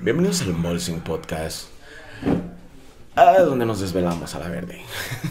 [0.00, 1.66] Bienvenidos al Molsing Podcast.
[3.16, 4.80] Ah, donde nos desvelamos a la verde.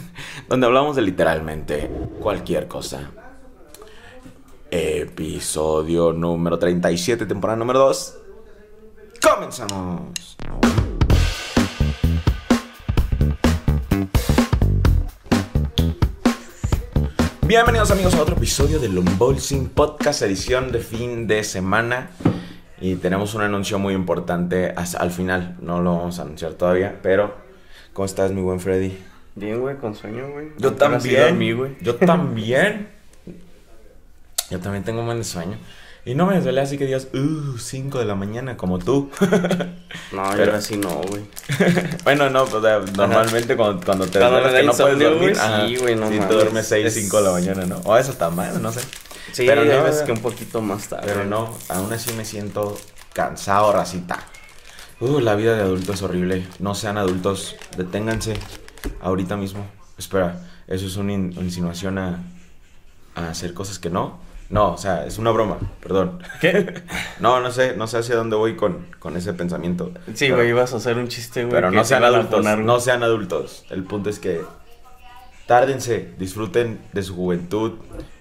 [0.48, 3.10] donde hablamos de literalmente cualquier cosa.
[4.70, 8.18] Episodio número 37, temporada número 2.
[9.22, 10.36] ¡Comenzamos!
[17.46, 22.10] Bienvenidos amigos a otro episodio del Unboxing Podcast, edición de fin de semana.
[22.80, 25.56] Y tenemos un anuncio muy importante al final.
[25.60, 27.34] No lo vamos a anunciar todavía, pero
[27.92, 28.96] ¿cómo estás, mi buen Freddy?
[29.34, 30.48] Bien, güey, con sueño, güey.
[30.58, 31.56] Yo también.
[31.56, 31.76] güey.
[31.80, 32.88] Yo también.
[34.50, 35.56] Yo también tengo un buen sueño.
[36.04, 39.10] Y no me desvelé así que digas, uh, 5 de la mañana como tú.
[40.12, 41.22] No, Pero- yo ahora sí no, güey.
[42.04, 45.36] bueno, no, o sea, normalmente cuando, cuando te Cuando que da no puedes dormir.
[45.36, 47.76] sí, güey, no Sí, tú duermes 6, Es- 5 de la mañana, ¿no?
[47.84, 48.80] O eso está mal, no sé.
[49.32, 50.06] Sí, Pero no, veces no.
[50.06, 51.04] que un poquito más tarde.
[51.06, 52.76] Pero no, aún así me siento
[53.12, 54.18] cansado, racita.
[55.00, 56.46] Uh, la vida de adulto es horrible.
[56.58, 58.34] No sean adultos, deténganse
[59.00, 59.64] ahorita mismo.
[59.96, 62.22] Espera, ¿eso es una in- insinuación a,
[63.14, 64.18] a hacer cosas que no?
[64.50, 66.22] No, o sea, es una broma, perdón.
[66.40, 66.82] ¿Qué?
[67.20, 69.92] No, no sé, no sé hacia dónde voy con, con ese pensamiento.
[70.14, 71.52] Sí, güey, ibas a hacer un chiste, güey.
[71.54, 73.64] Pero no sean adultos, poner, no sean adultos.
[73.70, 74.40] El punto es que
[75.46, 77.72] tárdense, disfruten de su juventud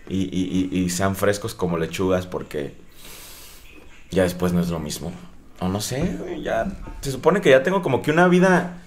[0.10, 2.74] y, y- y- y sean frescos como lechugas porque
[4.12, 5.12] ya después no es lo mismo.
[5.60, 6.68] O no sé, ya
[7.02, 8.78] se supone que ya tengo como que una vida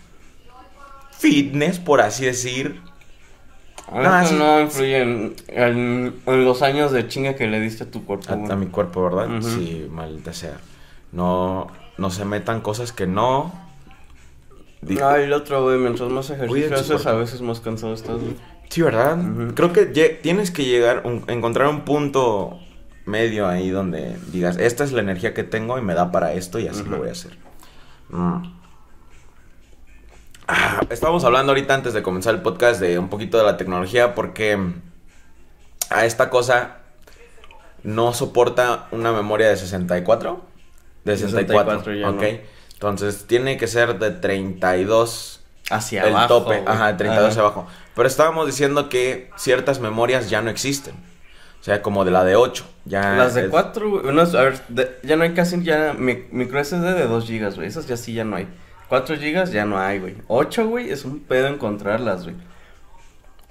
[1.19, 2.81] fitness, por así decir.
[3.93, 4.35] No, sí.
[4.37, 8.27] no influye en, en- en los años de chinga que le diste a tu cuerpo,
[8.49, 9.29] A, a mi cuerpo, ¿verdad?
[9.39, 9.49] Ujú.
[9.49, 10.59] Sí, maldita sea.
[11.13, 11.67] No,
[11.99, 13.53] no se metan cosas que no.
[14.81, 18.37] Di- Ay, el otro, güey, mientras más ejercicio haces, a veces más cansado estás, güey.
[18.71, 19.19] Sí, ¿verdad?
[19.55, 22.59] Creo que tienes que llegar, un- encontrar un punto
[23.05, 26.59] medio ahí donde digas, esta es la energía que tengo y me da para esto
[26.59, 27.37] y así lo voy a hacer.
[28.11, 28.43] Mm.
[30.49, 34.15] Ah, estábamos hablando ahorita antes de comenzar el podcast de un poquito de la tecnología
[34.15, 34.59] porque
[35.91, 36.79] a esta cosa
[37.85, 40.45] no soporta una memoria de 64.
[41.05, 42.23] De 64, 64 ya ok.
[42.23, 42.51] no.
[42.75, 45.41] Entonces tiene que ser de 32
[45.71, 46.65] Hacia el abajo, tope, güey.
[46.75, 47.53] ajá, 32 hacia Ajá.
[47.53, 47.67] abajo.
[47.95, 50.95] Pero estábamos diciendo que ciertas memorias ya no existen.
[51.61, 52.65] O sea, como de la de 8.
[52.87, 55.95] Ya Las de es- 4, güey, unas- a ver, de- ya no hay casi, ya,
[55.99, 58.49] mi, micro SD de 2 gigas, güey, esas ya sí ya no hay.
[58.89, 60.15] 4 gigas ya no hay, güey.
[60.29, 62.37] 8, güey, es un pedo encontrarlas, güey.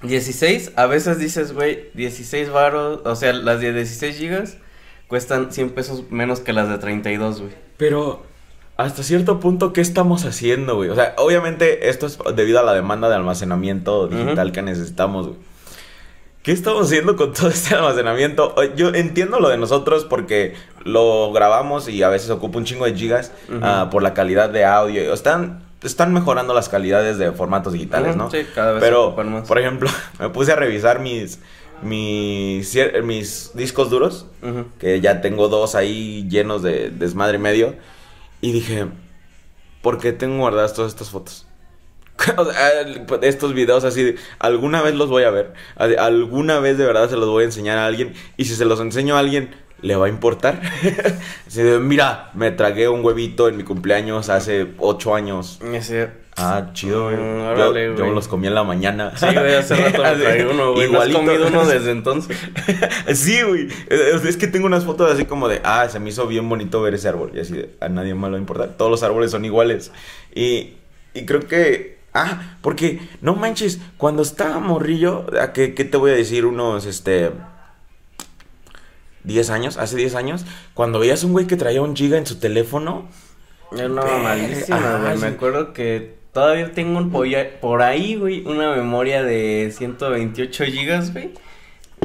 [0.01, 4.57] 16, a veces dices, güey, 16 varos, o sea, las de 16 gigas
[5.07, 7.53] cuestan 100 pesos menos que las de 32, güey.
[7.77, 8.25] Pero
[8.85, 10.89] hasta cierto punto, ¿qué estamos haciendo, güey?
[10.89, 14.53] O sea, obviamente esto es debido a la demanda de almacenamiento digital Ujú.
[14.53, 15.37] que necesitamos, güey.
[16.43, 18.55] ¿Qué estamos haciendo con todo este almacenamiento?
[18.77, 20.53] Yo entiendo lo de nosotros porque
[20.85, 23.59] lo grabamos y a veces ocupa un chingo de gigas Ujú.
[23.61, 25.13] ah, por la calidad de audio.
[25.13, 28.31] Están, están mejorando las calidades de formatos digitales, Ujú, ¿no?
[28.31, 29.47] Sí, cada vez Pero, ocupan más.
[29.47, 29.89] por ejemplo,
[30.19, 31.39] me puse a revisar mis,
[31.83, 34.25] mis, mis discos duros,
[34.79, 37.75] que ya tengo dos ahí llenos de desmadre medio,
[38.41, 38.87] y dije,
[39.81, 41.45] ¿por qué tengo guardadas todas estas fotos?
[42.37, 42.81] O sea,
[43.21, 47.29] estos videos así, alguna vez los voy a ver, alguna vez de verdad se los
[47.29, 50.09] voy a enseñar a alguien, y si se los enseño a alguien, ¿le va a
[50.09, 50.61] importar?
[51.47, 55.59] Así de, mira, me tragué un huevito en mi cumpleaños hace ocho años.
[55.73, 56.11] Ese,
[56.41, 57.15] Ah, chido, güey.
[57.17, 58.13] Mm, Yo- órale, yo, güey.
[58.13, 59.11] los comí en la mañana.
[59.15, 61.19] sí, güey, hace rato me traí uno, güey, no has igualito.
[61.19, 62.37] comido uno desde entonces.
[63.13, 63.67] Sí, güey.
[63.89, 66.93] Es que tengo unas fotos así como de, ah, se me hizo bien bonito ver
[66.93, 67.31] ese árbol.
[67.35, 68.69] Y así de, a nadie más le va a importar.
[68.77, 69.91] Todos los árboles son iguales.
[70.33, 70.73] Y,
[71.13, 76.11] y creo que, ah, porque, no manches, cuando estaba morrillo, ¿a qué, qué te voy
[76.11, 76.45] a decir?
[76.45, 77.31] Unos, este,
[79.23, 82.39] 10 años, hace 10 años, cuando veías un güey que traía un giga en su
[82.39, 83.07] teléfono.
[83.71, 85.17] Yo no, Ver- malísima, Ajá, güey.
[85.19, 91.13] Me acuerdo que todavía tengo un polla- por ahí, güey, una memoria de 128 gigas,
[91.13, 91.29] güey.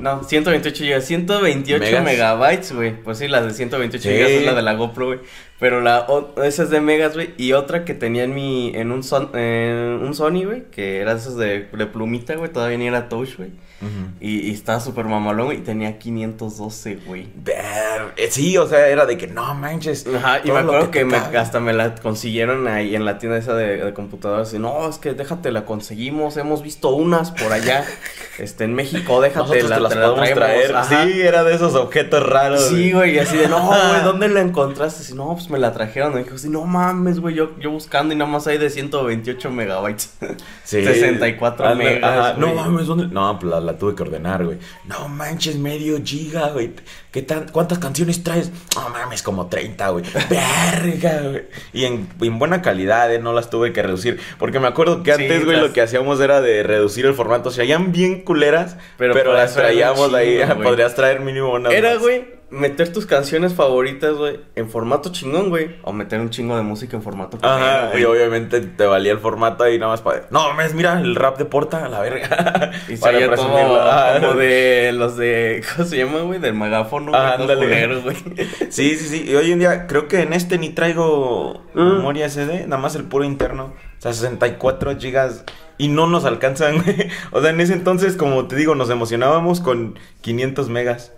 [0.02, 2.04] No, 128 gigas, 128 Megas.
[2.04, 3.00] megabytes, güey.
[3.02, 4.14] Pues sí, la de 128 Sí.
[4.14, 5.18] gigas es la de la GoPro, güey.
[5.64, 6.06] Pero la
[6.44, 7.32] esa es de megas, güey.
[7.38, 11.12] Y otra que tenía en mi, en un, son, en un Sony, güey, que era
[11.12, 12.52] esas de, de plumita, güey.
[12.52, 13.48] Todavía ni era touch, güey.
[14.20, 15.58] Y, y estaba súper mamalón, güey.
[15.58, 17.28] Y tenía 512, güey.
[18.16, 20.06] Eh, sí, o sea, era de que no manches.
[20.06, 23.54] Ajá, y me acuerdo que, me, hasta me la consiguieron ahí en la tienda esa
[23.54, 24.52] de, de computadoras.
[24.54, 27.84] Y no, es que déjate la conseguimos, hemos visto unas por allá,
[28.38, 30.74] este, en México, déjate la, te las te la podemos traer.
[30.74, 31.04] Ajá.
[31.04, 32.68] Sí, era de esos objetos raros.
[32.68, 35.12] Sí, güey, y así de, no, güey, ¿dónde la encontraste?
[35.12, 38.12] Y, no, pues me la trajeron me dijo, sí, no mames, güey, yo, yo buscando
[38.12, 40.14] y nada más hay de 128 megabytes.
[40.64, 40.82] Sí.
[40.82, 42.38] 64 Anda, megas.
[42.38, 43.06] No mames, ¿dónde?
[43.08, 44.56] No, pues la, la tuve que ordenar, güey.
[44.86, 46.72] No manches, medio giga, güey.
[47.12, 48.50] ¿Qué tan, ¿Cuántas canciones traes?
[48.74, 50.04] No mames, como 30, güey.
[50.30, 51.42] Verga, güey.
[51.74, 54.18] Y en, en buena calidad, eh, no las tuve que reducir.
[54.38, 57.14] Porque me acuerdo que Sí, antes, güey, las- lo que hacíamos era de reducir el
[57.14, 57.50] formato.
[57.50, 60.38] O sea, ya bien culeras, pero, Pero las traíamos ahí.
[60.44, 60.62] güey.
[60.62, 61.70] Podrías traer mínimo una.
[61.70, 62.24] Era, güey,
[62.54, 65.76] meter tus canciones favoritas, güey, en formato chingón, güey.
[65.82, 69.64] O meter un chingo de música en formato Ajá, y obviamente te valía el formato
[69.64, 70.26] ahí nada más para...
[70.30, 72.70] No, mames, mira, el rap de Porta, a la verga.
[72.88, 73.78] Y Para todo presumirlo.
[73.80, 76.40] Ah, como de los de, ¿cómo se llama, güey?
[76.40, 77.98] Del megáfono, güey, Ah, ándale.
[78.00, 78.16] güey.
[78.70, 79.24] Sí, sí, sí.
[79.30, 81.96] Y hoy en día creo que en este ni traigo Mm.
[81.96, 83.74] memoria SD, nada más el puro interno.
[83.98, 85.44] O sea, 64 gigas
[85.76, 87.08] y no nos alcanzan, güey.
[87.32, 91.12] O sea, en ese entonces, como te digo, nos emocionábamos con 500 megas.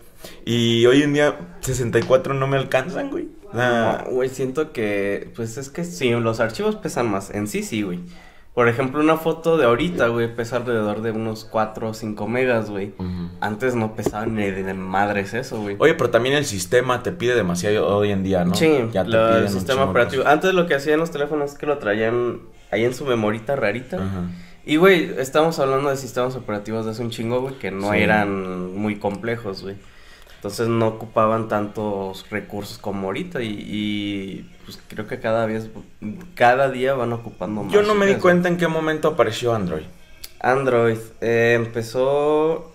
[0.44, 3.28] Y hoy en día 64 no me alcanzan, güey.
[3.52, 7.30] O sea, No, güey, siento que, pues es que sí, los archivos pesan más.
[7.30, 8.00] En sí, sí, güey.
[8.54, 12.70] Por ejemplo, una foto de ahorita, güey, pesa alrededor de unos 4 o 5 megas,
[12.70, 12.94] güey.
[13.40, 15.76] Antes no pesaba ni de madres eso, güey.
[15.78, 18.54] Oye, pero también el sistema te pide demasiado hoy en día, ¿no?
[18.54, 20.24] Sí, Ya te lo- piden el sistema operativo.
[20.26, 22.40] Antes lo que hacían los teléfonos es que lo traían
[22.70, 23.98] ahí en su memorita rarita.
[24.64, 27.98] Y, güey, estamos hablando de sistemas operativos de hace un chingo, güey, que no Sí.
[27.98, 29.76] eran muy complejos, güey.
[30.46, 35.70] Entonces no ocupaban tantos recursos como ahorita y, y, pues creo que cada vez,
[36.36, 37.72] cada día van ocupando más.
[37.72, 39.82] Yo no me di cuenta en qué momento apareció Android.
[40.38, 42.72] Android eh, empezó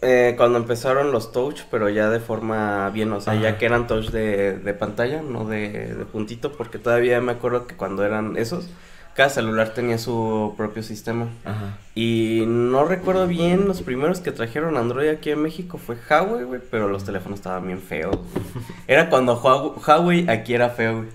[0.00, 3.42] eh, cuando empezaron los touch, pero ya de forma bien, o sea, Ajá.
[3.42, 7.66] ya que eran touch de, de pantalla, no de, de puntito, porque todavía me acuerdo
[7.66, 8.70] que cuando eran esos,
[9.14, 11.28] cada celular tenía su propio sistema.
[11.44, 11.78] Ajá.
[11.94, 16.60] Y no recuerdo bien, los primeros que trajeron Android aquí en México fue Huawei, güey,
[16.70, 18.16] pero los teléfonos estaban bien feos.
[18.88, 21.08] Era cuando Huawei, aquí era feo, güey.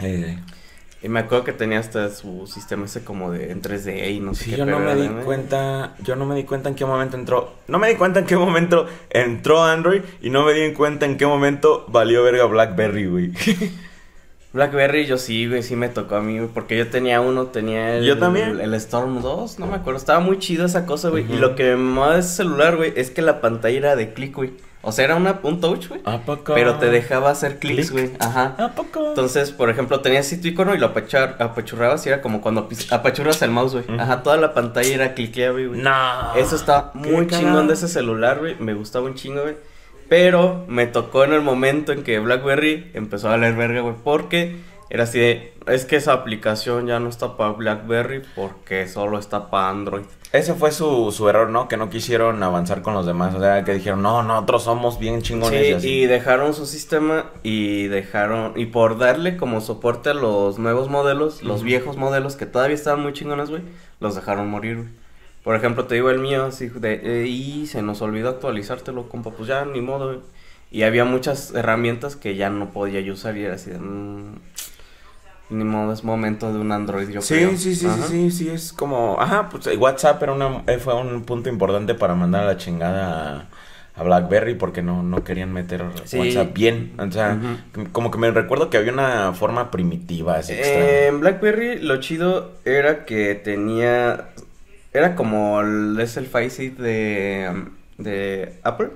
[0.00, 0.38] Eh,
[1.02, 4.34] Y me acuerdo que tenía hasta su sistema ese como de en 3D y no
[4.34, 4.56] sé Sí, qué.
[4.58, 7.80] yo no me di cuenta, yo no me di cuenta en qué momento entró, no
[7.80, 11.16] me di cuenta en qué momento entró Android y no me di en cuenta en
[11.16, 13.32] qué momento valió verga BlackBerry, güey.
[14.52, 17.96] Blackberry yo sí, güey, sí me tocó a mí, güey, porque yo tenía uno, tenía
[17.96, 18.50] el, Yo también.
[18.50, 21.24] el, el Storm 2, no me acuerdo, estaba muy chido esa cosa, güey.
[21.32, 24.12] Y lo que me mamaba de ese celular, güey, es que la pantalla era de
[24.12, 24.52] clic, güey.
[24.84, 26.00] O sea, era una, un touch, güey.
[26.04, 26.54] ¿A poco?
[26.54, 28.08] Pero te dejaba hacer clics, Clic.
[28.10, 28.16] güey.
[28.18, 28.56] Ajá.
[28.58, 29.10] ¿A poco?
[29.10, 32.68] Entonces, por ejemplo, tenías así tu icono y lo apachar, apachurrabas y era como cuando
[32.90, 33.84] apachurras el mouse, güey.
[34.00, 35.80] Ajá, toda la pantalla era cliqueable, güey.
[35.80, 36.34] no.
[36.34, 38.56] Eso está Qué muy chingón de ese celular, güey.
[38.58, 39.54] Me gustaba un chingo, güey.
[40.12, 43.94] Pero me tocó en el momento en que BlackBerry empezó a leer verga, güey.
[44.04, 44.60] Porque
[44.90, 49.48] era así de, es que esa aplicación ya no está para BlackBerry porque solo está
[49.48, 50.02] para Android.
[50.30, 51.66] Ese fue su, su error, ¿no?
[51.66, 55.22] Que no quisieron avanzar con los demás, o sea, que dijeron, no, nosotros somos bien
[55.22, 55.88] chingones y así.
[55.88, 61.42] y dejaron su sistema y dejaron, y por darle como soporte a los nuevos modelos,
[61.42, 63.62] los viejos modelos que todavía estaban muy chingones, güey,
[63.98, 65.01] los dejaron morir, güey.
[65.44, 69.30] Por ejemplo, te digo el mío, así de, eh, y se nos olvidó actualizártelo, compa,
[69.32, 70.22] pues ya, ni modo.
[70.70, 74.34] Y había muchas herramientas que ya no podía yo usar y era así de, mm,
[75.50, 77.50] ni modo, es momento de un Android, yo Sí, creo.
[77.56, 78.06] sí, sí, Ajá.
[78.06, 81.50] sí, sí, sí, es como, ajá, pues eh, WhatsApp era una, eh, fue un punto
[81.50, 83.48] importante para mandar a la chingada
[83.96, 86.16] a, a BlackBerry porque no, no querían meter Sí.
[86.18, 87.38] WhatsApp bien, o sea,
[87.92, 91.06] como que me recuerdo que había una forma primitiva así Eh, extraña.
[91.08, 94.28] En BlackBerry lo chido era que tenía.
[94.92, 97.64] Era como el, es el FaceID de,
[97.98, 98.90] de Apple.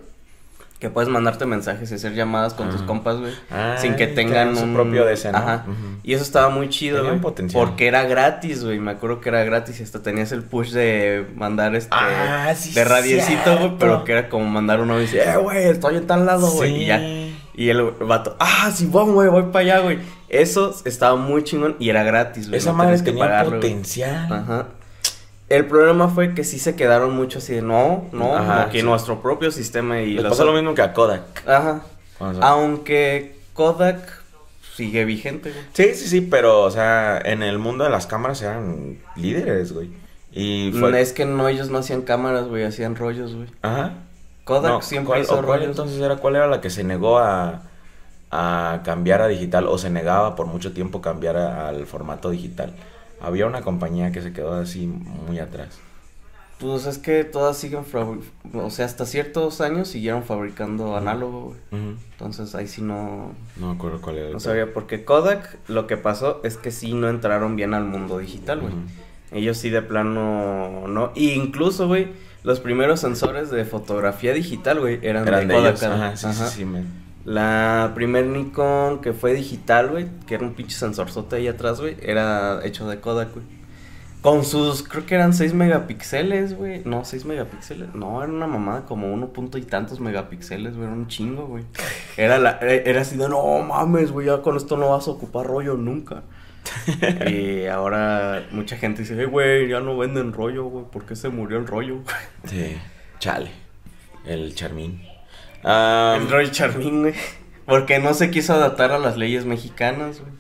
[0.79, 2.87] Que puedes mandarte mensajes y hacer llamadas con tus Ah.
[2.87, 3.33] compas, güey.
[3.51, 5.39] Ah, sin que tengan su un propio DC, ¿no?
[5.39, 5.65] Ajá.
[6.03, 7.19] Y eso estaba muy chido, güey.
[7.51, 8.79] Porque era gratis, güey.
[8.79, 11.89] Me acuerdo que era gratis y hasta tenías el push de mandar este.
[11.99, 13.73] Ah, sí, de radiecito, güey.
[13.79, 16.75] Pero que era como mandar uno y dice, eh, güey, estoy en tal lado, güey.
[16.77, 16.83] Sí.
[16.83, 17.01] Y ya.
[17.55, 19.99] Y el vato, ah, sí, vamos, güey, voy para allá, güey.
[20.29, 22.59] Eso estaba muy chingón y era gratis, güey.
[22.59, 23.61] Esa no madre que tenía pagarlo, güey.
[23.63, 24.31] potencial.
[24.31, 24.67] Ajá.
[25.49, 28.85] El problema fue que sí se quedaron mucho así de, no, no, Ajá, que sí.
[28.87, 31.23] nuestro propio sistema y Les los pasó lo mismo que a Kodak.
[31.49, 31.83] Ajá.
[32.41, 34.23] Aunque Kodak
[34.75, 35.63] sigue vigente, güey.
[35.73, 39.91] Sí, sí, sí, pero, o sea, en el mundo de las cámaras eran líderes, güey.
[40.33, 41.01] Y fue...
[41.01, 43.49] Es que no, ellos no hacían cámaras, güey, hacían rollos, güey.
[43.63, 43.95] Ajá.
[44.45, 45.71] Kodak No, siempre ¿cuál- hizo o cuál rollos.
[45.71, 47.63] entonces era cuál era la que se negó a,
[48.31, 52.73] a cambiar a digital o se negaba por mucho tiempo cambiar a- al formato digital?
[53.21, 55.79] Había una compañía que se quedó así muy atrás.
[56.59, 57.85] Pues es que todas siguen,
[58.55, 61.97] o sea, hasta ciertos años siguieron fabricando análogo, güey.
[62.13, 64.27] Entonces ahí sí no, No acuerdo cuál era.
[64.29, 67.85] el no sabía, porque Kodak lo que pasó es que sí no entraron bien al
[67.85, 68.73] mundo digital, güey.
[69.33, 71.13] Ellos sí de plano no.
[71.15, 72.09] Y incluso, güey,
[72.43, 75.77] los primeros sensores de fotografía digital, güey, eran, Eran de de Kodak.
[75.77, 75.83] ellos.
[75.93, 76.47] Ajá, sí, Ajá.
[76.47, 76.67] sí, sí.
[77.27, 81.97] La primer Nikon que fue digital, güey, que era un pinche sensorzote ahí atrás, güey,
[82.01, 83.45] era hecho de Kodak, güey.
[84.23, 86.83] Con sus, creo que eran 6 megapíxeles, güey.
[86.85, 87.95] No, 6 megapíxeles.
[87.95, 90.87] No, era una mamada como uno punto y tantos megapíxeles, güey.
[90.87, 91.65] Era un chingo, güey.
[92.17, 95.47] Era, la, era así de, no mames, güey, ya con esto no vas a ocupar
[95.47, 96.23] rollo nunca.
[97.27, 100.85] y ahora mucha gente dice, hey, güey, ya no venden rollo, güey.
[100.85, 101.99] ¿Por qué se murió el rollo?
[102.45, 102.77] Sí,
[103.19, 103.51] chale.
[104.25, 105.16] El Charmín.
[105.63, 107.15] El rollo Charmín, güey.
[107.67, 110.33] Porque no se quiso adaptar a las leyes mexicanas, güey.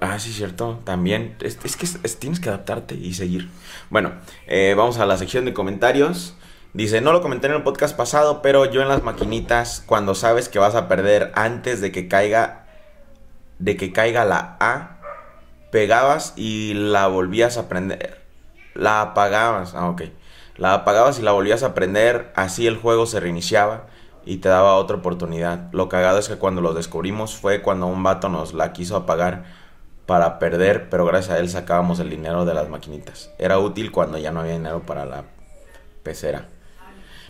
[0.00, 0.80] Ah, sí, cierto.
[0.84, 1.36] También.
[1.40, 1.86] Es, que
[2.18, 3.48] tienes que adaptarte y seguir.
[3.90, 4.12] Bueno,
[4.46, 6.34] eh, vamos a la sección de comentarios.
[6.72, 10.48] Dice, no lo comenté en el podcast pasado, pero yo en las maquinitas, cuando sabes
[10.48, 12.66] que vas a perder antes de que caiga,
[13.58, 14.98] de que caiga la A,
[15.70, 18.22] pegabas y la volvías a prender.
[18.74, 20.02] La apagabas, ah, ok.
[20.56, 23.86] La apagabas y la volvías a prender, así el juego se reiniciaba
[24.24, 25.70] y te daba otra oportunidad.
[25.72, 29.44] Lo cagado es que cuando lo descubrimos fue cuando un vato nos la quiso apagar
[30.06, 33.30] para perder, pero gracias a él sacábamos el dinero de las maquinitas.
[33.38, 35.24] Era útil cuando ya no había dinero para la
[36.02, 36.48] pecera.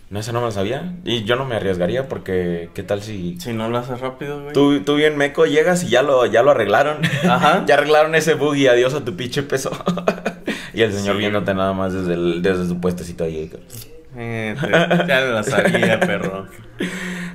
[0.09, 0.95] No, esa no me lo sabía.
[1.03, 3.37] Y yo no me arriesgaría porque, ¿qué tal si...
[3.41, 4.53] Si no lo haces rápido, güey.
[4.53, 7.01] Tú, tú bien meco llegas y ya lo, ya lo arreglaron.
[7.27, 7.65] Ajá.
[7.67, 9.71] ya arreglaron ese bug y adiós a tu pinche peso.
[10.77, 13.51] y el señor viéndote nada más desde, el, desde su puestecito ahí.
[14.15, 14.55] Eh,
[15.07, 16.45] ya la sabía, perro.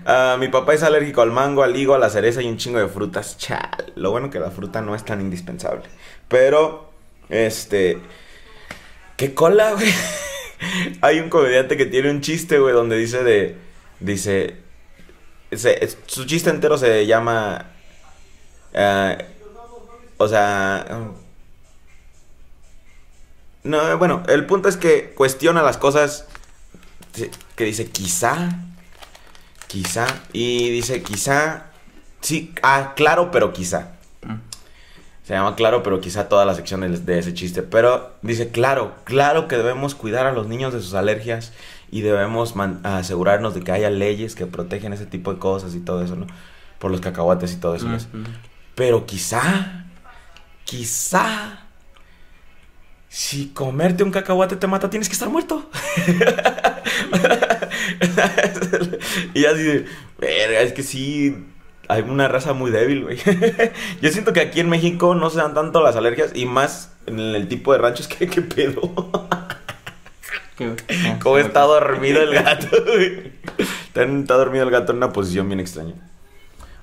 [0.07, 2.79] Uh, mi papá es alérgico al mango, al higo, a la cereza y un chingo
[2.79, 3.37] de frutas.
[3.39, 3.93] Chal.
[3.97, 5.83] Lo bueno que la fruta no es tan indispensable.
[6.29, 6.93] Pero,
[7.31, 7.99] este.
[9.17, 9.93] ¿Qué cola, güey?
[11.01, 13.57] Hay un comediante que tiene un chiste, güey, donde dice de.
[13.99, 14.59] Dice.
[16.07, 17.73] su chiste entero se llama.
[18.73, 19.21] Uh,
[20.17, 20.87] o sea.
[23.64, 26.26] No, bueno, el punto es que cuestiona las cosas
[27.57, 28.49] que dice quizá,
[29.69, 31.66] quizá, y dice quizá,
[32.21, 33.92] sí, ah, claro, pero quizá.
[34.23, 34.52] Mm.
[35.25, 37.62] Se llama claro, pero quizá toda la sección de, ese chiste.
[37.62, 41.52] Pero dice, claro, claro que debemos cuidar a los niños de sus alergias
[41.92, 46.02] y debemos asegurarnos de que haya leyes que protegen ese tipo de cosas y todo
[46.02, 46.26] eso, ¿no?
[46.81, 47.87] Por los cacahuates y todo eso.
[48.75, 49.87] Pero quizá,
[50.64, 51.62] quizá
[53.12, 55.69] si comerte un cacahuate te mata, tienes que estar muerto.
[59.35, 59.85] y así de,
[60.19, 61.37] verga, es que sí,
[61.88, 63.19] hay una raza muy débil, güey.
[64.00, 67.19] Yo siento que aquí en México no se dan tanto las alergias y más en
[67.19, 68.81] el tipo de ranchos que, ¿qué pedo.
[71.23, 73.31] Como está dormido el gato, güey.
[73.95, 75.97] Está dormido el gato en una posición bien extraña.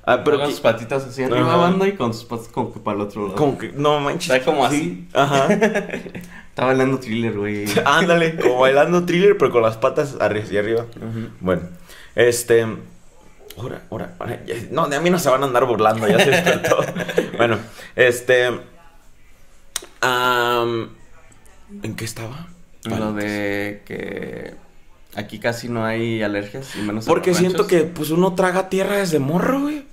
[0.09, 2.95] Ah, pero con sus patitas así arriba banda y con sus patas como que para
[2.95, 3.35] el otro lado.
[3.35, 4.31] Como que, no manches.
[4.31, 5.07] Está como así.
[5.13, 5.47] Ajá.
[6.49, 7.65] Está bailando thriller, güey.
[7.85, 10.87] Ándale, como bailando thriller, pero con las patas hacia arriba.
[11.41, 11.61] Bueno,
[12.15, 12.65] este.
[13.55, 14.15] Ahora, ahora,
[14.71, 16.77] no, de a mí no se van a andar burlando, ya se despertó.
[17.37, 17.59] bueno,
[17.95, 18.47] este.
[21.83, 22.47] ¿En qué estaba?
[22.85, 24.55] Lo de que
[25.13, 29.19] aquí casi no hay alergias y menos Porque siento que pues uno traga tierra desde
[29.19, 29.88] morro, güey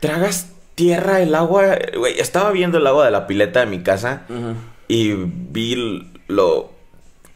[0.00, 1.78] tragas tierra, el agua.
[1.96, 4.22] Güey, estaba viendo el agua de la pileta de mi casa
[4.88, 6.72] y vi lo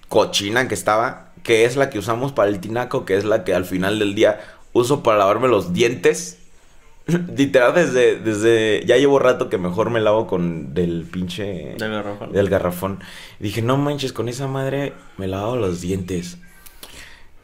[0.08, 3.54] cochina que estaba, que es la que usamos para el tinaco, que es la que
[3.54, 4.40] al final del día
[4.72, 6.38] uso para lavarme los dientes.
[7.36, 8.82] Literal, desde, desde.
[8.86, 11.74] Ya llevo rato que mejor me lavo con del pinche.
[11.78, 12.32] Del garrafón.
[12.32, 13.00] Del garrafón.
[13.40, 16.38] dije, no manches, con esa madre me lavo los dientes.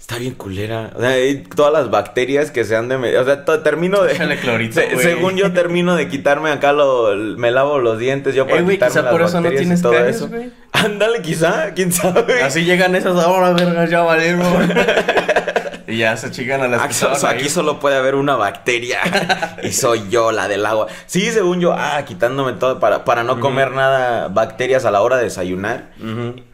[0.00, 0.90] Está bien culera.
[0.97, 1.14] O sea,
[1.54, 3.19] todas las bacterias que se han de...
[3.19, 4.14] O sea, termino de...
[4.40, 7.14] Clorito, según yo termino de quitarme acá lo...
[7.37, 10.28] Me lavo los dientes yo para quitarme quizá las por eso no tienes todo eso.
[10.73, 11.75] Ándale, quizá.
[11.75, 12.42] ¿Quién sabe?
[12.42, 14.42] Así llegan esas ahora, verga, ya valieron.
[15.90, 19.00] y ya se chican a las aquí, aquí solo puede haber una bacteria.
[19.62, 20.87] y soy yo, la del agua.
[21.06, 25.16] Sí, según yo, ah, quitándome todo para, para no comer nada, bacterias a la hora
[25.16, 25.90] de desayunar.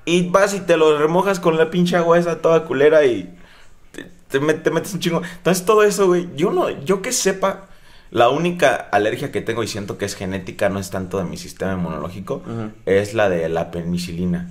[0.04, 3.34] Y vas y te lo remojas con la pinche agua esa toda culera y
[4.28, 5.22] te, metes un chingo.
[5.36, 7.66] Entonces todo eso, güey, yo no, yo que sepa,
[8.10, 11.36] la única alergia que tengo y siento que es genética, no es tanto de mi
[11.36, 12.42] sistema inmunológico,
[12.86, 14.50] es la de la penicilina.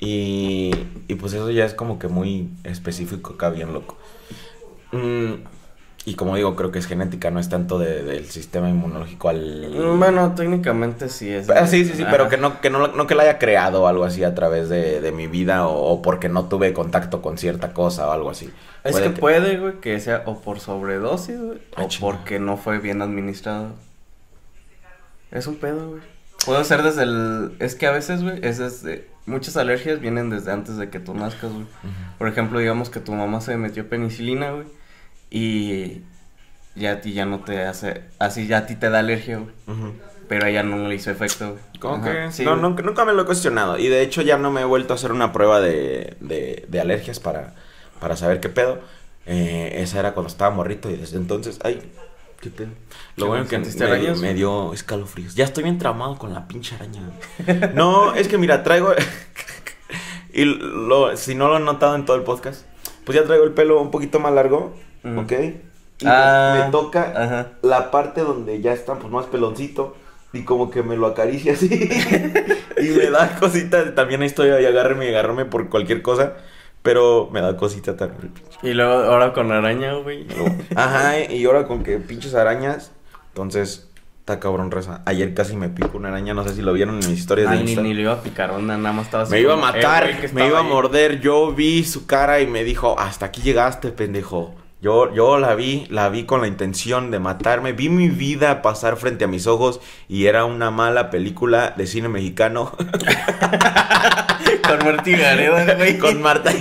[0.00, 0.70] Y,
[1.08, 3.98] y pues eso ya es como que muy específico, acá bien loco.
[4.92, 5.34] Mm,
[6.06, 9.96] y como digo, creo que es genética, no es tanto del sistema inmunológico al...
[9.98, 11.50] Bueno, técnicamente sí es.
[11.50, 13.86] Ah, sí, sí, sí, pero que no, que no, no que la haya creado o
[13.86, 18.08] algo así a través de, mi vida o, porque no tuve contacto con cierta cosa
[18.08, 18.50] o algo así.
[18.82, 22.78] Es que, puede, güey, que sea o por sobredosis, güey, ah, o porque no fue
[22.78, 23.72] bien administrado.
[25.30, 26.02] Es un pedo, güey.
[26.46, 27.52] Puede ser desde el...
[27.58, 29.06] Es que a veces, güey, es desde...
[29.30, 31.66] Muchas alergias vienen desde antes de que tú nazcas, güey.
[32.18, 34.66] Por ejemplo, digamos que tu mamá se metió penicilina, güey
[35.30, 36.02] Y
[36.74, 39.54] ya a ti ya no te hace, así ya a ti te da alergia, güey.
[40.28, 41.62] Pero a ella no le hizo efecto, güey.
[41.80, 43.78] Como Ajá, que sí, no, nunca, nunca me lo he cuestionado.
[43.78, 46.80] Y de hecho ya no me he vuelto a hacer una prueba de, de, de
[46.80, 47.54] alergias para,
[48.00, 48.80] para saber qué pedo.
[49.26, 51.80] Eh, esa era cuando estaba morrito y desde entonces, ay,
[52.40, 52.68] qué pedo.
[53.16, 55.34] Lo ¿Qué, bueno que ¿Sentiste me, me dio escalofríos.
[55.34, 57.02] Ya estoy bien traumado con la pinche araña.
[57.74, 58.92] No, es que mira, traigo...
[60.32, 62.64] y lo, si no lo han notado en todo el podcast,
[63.04, 65.20] pues ya traigo el pelo un poquito más largo, Ujú.
[65.20, 65.32] ¿ok?
[65.32, 67.48] Y me- Ah, me toca Ajá.
[67.62, 69.96] la parte donde ya está pues más peloncito
[70.32, 71.68] y como que me lo acaricia así
[72.78, 76.34] y me da cosita, también ahí estoy ahí agárreme y agárrame por cualquier cosa,
[76.82, 78.32] pero me da cosita también.
[78.62, 80.26] Y luego ahora con araña, güey.
[80.74, 82.92] Ajá, y ahora con que pinches arañas,
[83.28, 83.88] entonces
[84.20, 85.02] está cabrón reza.
[85.06, 87.58] Ayer casi me pico una araña, no sé si lo vieron en mis historias de
[87.58, 89.56] Ay, ni, ni le iba a picar onda, nada más estaba así Me iba a
[89.56, 90.68] como, eh, matar, güey, que me estaba iba a ahí.
[90.68, 91.20] morder.
[91.20, 94.54] Yo vi su cara y me dijo, hasta aquí llegaste, pendejo.
[94.82, 97.72] Yo, yo la vi, la vi con la intención de matarme.
[97.72, 102.08] Vi mi vida pasar frente a mis ojos y era una mala película de cine
[102.08, 102.72] mexicano
[104.70, 105.98] Con Martí Gareda, güey.
[105.98, 106.52] con Marta.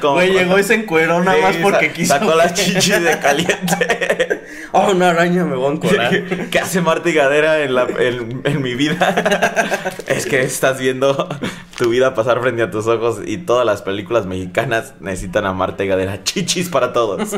[0.00, 0.14] Como...
[0.14, 2.14] Güey, llegó y se encueró nada más porque quiso.
[2.14, 4.31] Sacó las chichis de caliente.
[4.74, 6.48] Oh, una araña, me voy a encolar.
[6.50, 9.92] ¿Qué hace Marta y Gadera en, la, en, en mi vida?
[10.06, 11.28] es que estás viendo
[11.76, 15.84] tu vida pasar frente a tus ojos y todas las películas mexicanas necesitan a Marta
[15.84, 16.24] y Gadera.
[16.24, 17.36] Chichis para todos.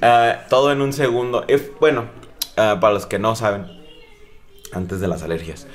[0.00, 1.44] Ah, todo en un segundo.
[1.48, 2.06] Eh, bueno,
[2.56, 3.66] ah, para los que no saben,
[4.72, 5.66] antes de las alergias.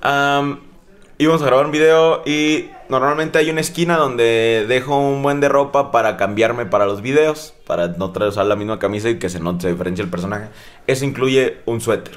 [0.00, 0.60] Am,
[1.18, 5.48] íbamos a grabar un video y normalmente hay una esquina donde dejo un buen de
[5.48, 9.28] ropa para cambiarme para los videos, para no traer usar la misma camisa y que
[9.28, 10.48] se note se diferencia el personaje.
[10.86, 12.14] Eso incluye un suéter.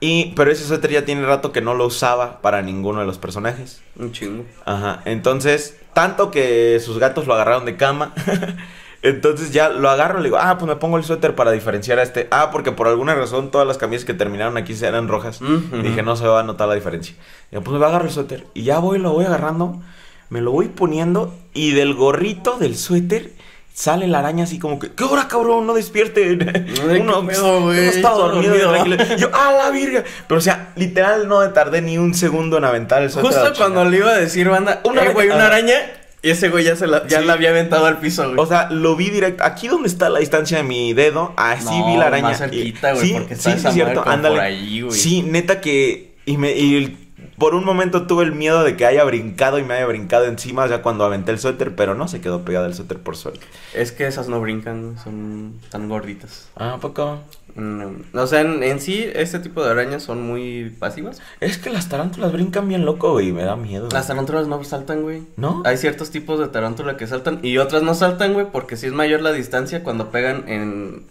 [0.00, 3.18] Y, pero ese suéter ya tiene rato que no lo usaba para ninguno de los
[3.18, 3.82] personajes.
[3.96, 4.44] Un chingo.
[4.64, 8.12] Ajá, entonces, tanto que sus gatos lo agarraron de cama.
[9.04, 11.98] entonces ya lo agarro y le digo, ah, pues me pongo el suéter para diferenciar
[11.98, 12.26] a este.
[12.30, 15.42] Ah, porque por alguna razón todas las camisas que terminaron aquí eran rojas.
[15.42, 15.82] Ujú.
[15.82, 17.14] Dije, no se va a notar la diferencia.
[17.50, 18.46] Digo, pues me voy a agarrar el suéter.
[18.54, 19.82] Y ya voy, lo voy agarrando,
[20.30, 23.32] me lo voy poniendo y del gorrito del suéter
[23.74, 25.66] sale la araña así como que, ¿qué hora, cabrón?
[25.66, 26.38] No despierten.
[27.02, 28.54] Uno, qué pedo, uno estaba dormido.
[29.18, 30.02] Yo, ¡ah, la virga!
[30.26, 33.32] Pero, o sea, literal no me tardé ni un segundo en aventar el suéter.
[33.32, 35.76] Justo cuando le iba a decir, banda, Una una, güey, una araña.
[36.24, 37.26] Y ese güey ya se la, ya Sí.
[37.26, 38.36] la había aventado al piso, güey.
[38.38, 39.44] O sea, lo vi directo.
[39.44, 42.28] Aquí donde está la distancia de mi dedo, así No, vi la araña.
[42.28, 44.34] más cerquita, güey, sí, porque está sí, esa sí, cierto, ándale.
[44.36, 44.98] por ahí, güey.
[44.98, 46.14] Sí, neta que.
[46.24, 46.96] Y, me, y el-
[47.38, 50.66] por un momento tuve el miedo de que haya brincado y me haya brincado encima
[50.66, 53.46] ya cuando aventé el suéter, pero no se quedó pegada el suéter por suerte.
[53.74, 56.48] Es que esas no brincan, son tan gorditas.
[56.56, 57.20] Ah, ¿a poco?
[57.56, 61.20] Mm, o sea, en, en sí, este tipo de arañas son muy pasivas.
[61.40, 63.88] Es que las tarántulas brincan bien loco, güey, me da miedo.
[63.92, 65.22] Las tarántulas no saltan, güey.
[65.36, 65.62] ¿No?
[65.64, 68.92] Hay ciertos tipos de tarántula que saltan y otras no saltan, güey, porque si es
[68.92, 71.04] mayor la distancia cuando pegan en...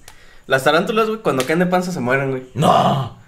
[0.45, 2.43] Las tarántulas, güey, cuando caen de panza se mueren, güey.
[2.53, 3.22] ¡No!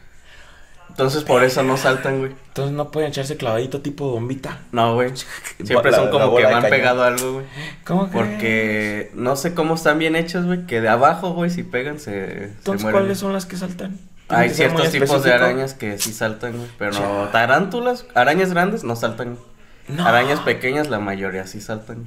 [0.98, 2.32] Entonces por eso no saltan, güey.
[2.48, 4.60] Entonces no pueden echarse clavadito tipo bombita.
[4.72, 5.12] No, güey.
[5.64, 7.46] Siempre La- son como que van pegado a algo, güey.
[7.86, 8.12] ¿Cómo que?
[8.14, 12.46] Porque no sé cómo están bien hechas, güey, que de abajo, güey, si pegan se,
[12.46, 12.90] Entonces.
[12.90, 14.00] ¿cuáles son las que saltan?
[14.30, 16.70] Hay que ciertos tipos de arañas que sí saltan, güey.
[16.80, 17.32] Pero Ya.
[17.34, 19.38] tarántulas, arañas grandes no saltan.
[19.90, 20.06] No.
[20.08, 22.06] Arañas pequeñas, la mayoría sí saltan.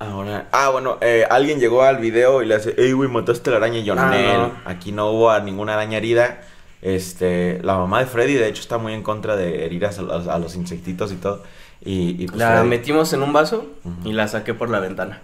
[0.00, 3.56] Ahora, ah, bueno, eh, alguien llegó al video y le hace, ey, güey, mataste la
[3.56, 3.78] araña.
[3.80, 4.52] Y yo, Ah, "Nel, no.
[4.64, 6.38] aquí no hubo a ninguna araña herida.
[6.82, 10.28] Este, la mamá de Freddy, de hecho, está muy en contra de herir a, los-
[10.28, 11.42] a los insectitos y todo.
[11.84, 13.66] Y, y pues, La Freddy, metimos en un vaso
[14.04, 15.20] y la saqué por la ventana.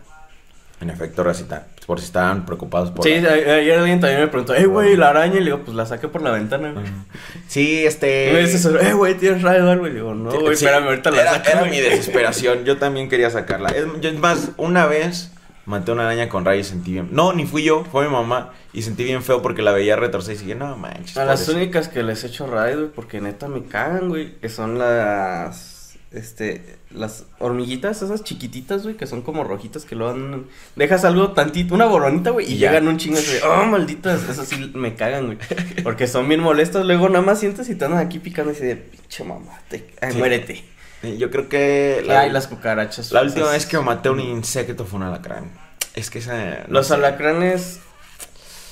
[0.81, 3.05] en efecto, recita, por si estaban preocupados por...
[3.07, 5.37] Sí, la- ayer alguien también me preguntó, eh, güey, la araña.
[5.37, 6.85] Y le digo, pues la saqué por la ventana, güey.
[7.49, 8.31] Sí, este...
[8.31, 9.93] Y me dice, eh, güey, tienes radio, güey.
[9.93, 11.49] Le digo, no, güey, Sí, espérame, ahorita la era, saco.
[11.51, 11.71] era güey".
[11.71, 13.71] mi desesperación, yo también quería sacarla.
[13.71, 15.31] Es, yo- es más, una vez
[15.66, 17.09] maté una araña con rayo y sentí bien...
[17.12, 18.53] No, ni fui yo, fue mi mamá.
[18.72, 21.16] Y sentí bien feo porque la veía retorcer y dije, no manches.
[21.16, 21.57] A las pobrecita".
[21.59, 25.72] únicas que les echo radio, güey, porque neta me cagan, güey, que son las.
[26.12, 26.77] Este.
[26.90, 30.46] Las hormiguitas, esas chiquititas, güey, que son como rojitas que lo dan.
[30.77, 33.42] Dejas algo tantito, una boronita, güey, y llegan un chingo de.
[33.42, 35.38] Oh, malditas, esas sí me cagan, güey.
[35.83, 36.87] Porque son bien molestas.
[36.87, 39.61] Luego nada más sientes y te andan aquí picando y así de pinche mamá.
[39.68, 39.88] Te...
[40.00, 40.18] Ay, Sí.
[40.18, 40.64] muérete.
[41.19, 43.12] Yo creo que la, Ay, las cucarachas.
[43.12, 45.51] la última vez que maté un insecto fue un alacrán.
[45.95, 46.35] Es que esa...
[46.67, 46.95] no Los sé.
[46.95, 47.81] alacranes.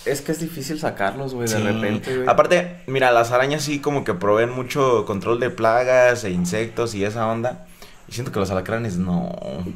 [0.05, 2.29] Es que es difícil sacarlos, güey, de repente, güey.
[2.29, 7.05] Aparte, mira, las arañas sí como que proveen mucho control de plagas e insectos y
[7.05, 7.67] esa onda.
[8.09, 9.31] Y siento que los alacranes no.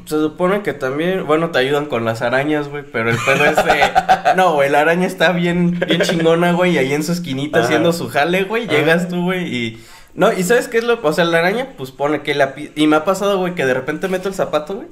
[0.05, 3.55] Se supone que también, bueno, te ayudan con las arañas, güey, pero el pedo es
[3.55, 3.81] de...
[4.35, 7.67] No, güey, la araña está bien, bien chingona, güey, y ahí en su esquinita Ajá.
[7.67, 9.83] haciendo su jale, güey, llegas tú, güey, y...
[10.17, 10.99] No, ¿y sabes qué es lo...?
[11.01, 12.53] O sea, la araña, pues pone que la...
[12.75, 14.87] Y me ha pasado, güey, que de repente meto el zapato, güey,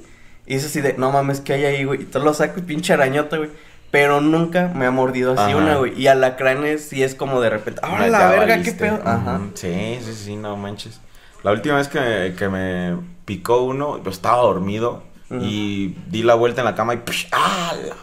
[0.46, 2.02] y es así de, no mames, ¿qué hay ahí, güey?
[2.02, 3.50] Y te lo saco y pinche arañota, güey.
[3.90, 5.56] Pero nunca me ha mordido así Ajá.
[5.56, 6.00] una, güey.
[6.00, 7.80] Y alacranes sí es como de repente.
[7.82, 8.72] ¡Ah, la verga, valiste.
[8.72, 9.00] qué pedo!
[9.04, 9.40] Ajá.
[9.54, 11.00] Sí, sí, sí, no manches.
[11.42, 16.60] La última vez que, que me picó uno, yo estaba dormido y di la vuelta
[16.60, 17.02] en la cama y.
[17.32, 17.96] ¡ah, la!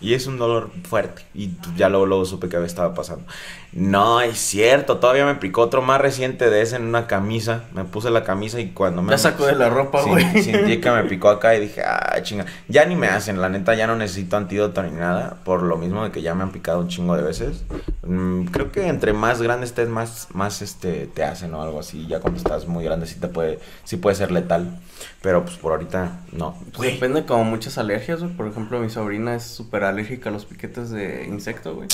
[0.00, 1.22] Y es un dolor fuerte.
[1.34, 3.24] Y ya luego, luego supe que estaba pasando.
[3.72, 4.98] No, es cierto.
[4.98, 7.64] Todavía me picó otro más reciente de ese en una camisa.
[7.74, 9.10] Me puse la camisa y cuando me...
[9.10, 10.42] Ya sacó de la ropa, Sí, güey.
[10.42, 12.46] sentí que me picó acá y dije, ah, chinga.
[12.68, 15.38] Ya ni me hacen, la neta, ya no necesito antídoto ni nada.
[15.44, 17.64] Por lo mismo de que ya me han picado un chingo de veces.
[18.02, 22.06] Mm, creo que entre más grande estés, más, más este, te hacen o algo así.
[22.06, 24.78] Ya cuando estás muy grande sí te puede, sí puede ser letal.
[25.20, 26.56] Pero pues por ahorita, no.
[26.74, 28.32] Pues depende como muchas alergias, güey.
[28.34, 31.88] Por ejemplo, mi sobrina es súper alérgica a los piquetes de insecto, güey.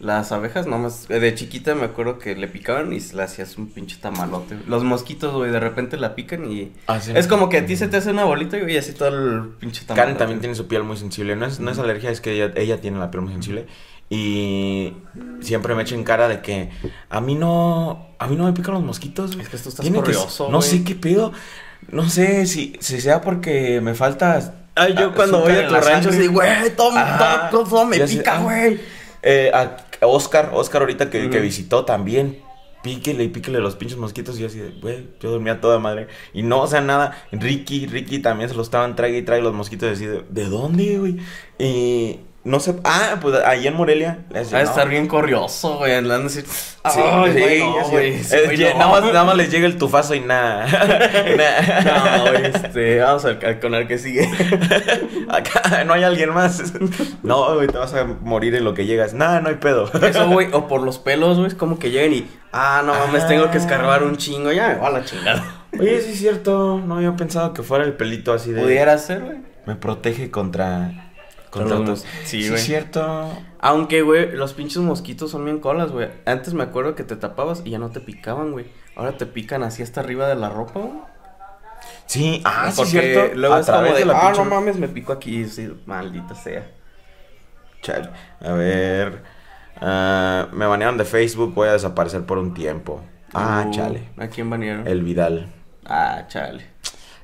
[0.00, 3.96] Las abejas, nomás, de chiquita me acuerdo que le picaban y le hacías un pinche
[3.96, 4.54] tamalote.
[4.54, 4.68] güey.
[4.68, 6.70] Los mosquitos, güey, de repente la pican y...
[6.86, 7.12] Ah, sí.
[7.16, 9.48] Es como que a ti se te hace una bolita, güey, y así todo el
[9.58, 10.02] pinche tamalote.
[10.02, 11.34] Karen también tiene su piel muy sensible.
[11.34, 13.66] No es, no es alergia, es que ella, ella tiene la piel muy sensible.
[14.10, 14.94] Y
[15.40, 16.70] siempre me echa en cara de que
[17.10, 19.36] a mí no, a mí no me pican los mosquitos.
[19.36, 20.70] Es que Tiene que- corrioso, No güey.
[20.70, 21.32] sé qué pedo.
[21.90, 24.54] No sé si, si sea porque me falta.
[24.78, 26.26] Ay, yo ah, cuando voy a tu rancho, sangre.
[26.26, 26.94] sí, güey, todo,
[27.50, 28.42] todo, todo me pica, ah.
[28.42, 28.80] güey.
[29.22, 32.42] Eh, a Oscar, Oscar ahorita que, que visitó también.
[32.80, 36.06] Píquele y píquele los pinches mosquitos y yo así güey, yo dormía toda madre.
[36.32, 37.24] Y no, o sea, nada.
[37.32, 40.44] Ricky, Ricky también se lo estaban trague y trague los mosquitos y así de, ¿de
[40.44, 41.16] dónde, güey?
[41.58, 44.20] Y no sé, ah, pues ahí en Morelia.
[44.30, 46.40] le decía, Va a estar bien corrioso, güey, andando así.
[46.42, 46.48] Sí,
[46.84, 48.78] Ay, sí, güey, no, Eh, sí, güey, ya- no.
[48.78, 50.66] nada, más, nada más les llega el tufazo y nada.
[51.84, 54.26] No, este, vamos a, a- con el que sigue.
[55.28, 56.72] Acá no hay alguien más.
[57.22, 59.12] No, güey, te vas a morir en lo que llegas.
[59.14, 59.90] Nada, no hay pedo.
[60.00, 63.24] Eso, güey, o por los pelos, güey, es como que llegan y, ah, no mames,
[63.24, 63.28] Ah.
[63.28, 65.44] tengo que escarbar un chingo, ya me va a la chingada.
[65.78, 66.80] Oye, sí es cierto.
[66.86, 68.62] No había pensado que fuera el pelito así de.
[68.62, 69.36] Pudiera ser, güey.
[69.66, 71.07] Me protege contra.
[71.50, 72.60] Con mos- sí, Sí, güey.
[72.60, 73.28] es cierto.
[73.60, 76.08] Aunque, güey, los pinches mosquitos son bien colas, güey.
[76.26, 78.66] Antes me acuerdo que te tapabas y ya no te picaban, güey.
[78.96, 80.98] Ahora te pican así hasta arriba de la ropa, güey.
[82.06, 83.34] Sí, ah, sí, cierto.
[83.36, 86.34] luego A es como de, la ah, pinche- no mames, me pico aquí, sí, maldita
[86.34, 86.66] sea.
[87.82, 88.10] Chale.
[88.40, 89.22] A ver.
[89.80, 91.54] ah, me banearon de Facebook.
[91.54, 93.00] Voy a desaparecer por un tiempo.
[93.32, 94.08] Ah, Uh, chale.
[94.18, 94.86] ¿A quién banearon?
[94.88, 95.52] El Vidal.
[95.86, 96.66] Ah, chale.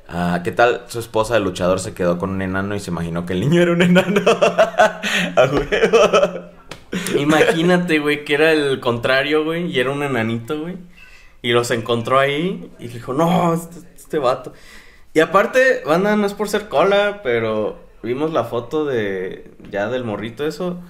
[0.09, 0.85] Ah, ¿qué tal?
[0.89, 3.63] Su esposa de luchador se quedó con un enano y se imaginó que el niño
[3.63, 4.21] era un enano.
[4.31, 6.51] A huevo.
[7.19, 10.77] Imagínate, güey, que era el contrario, güey, y era un enanito, güey.
[11.43, 14.53] Y los encontró ahí y dijo, no, este, este vato.
[15.13, 20.05] Y aparte, banda, no es por ser cola, pero vimos la foto de ya del
[20.05, 20.81] morrito eso.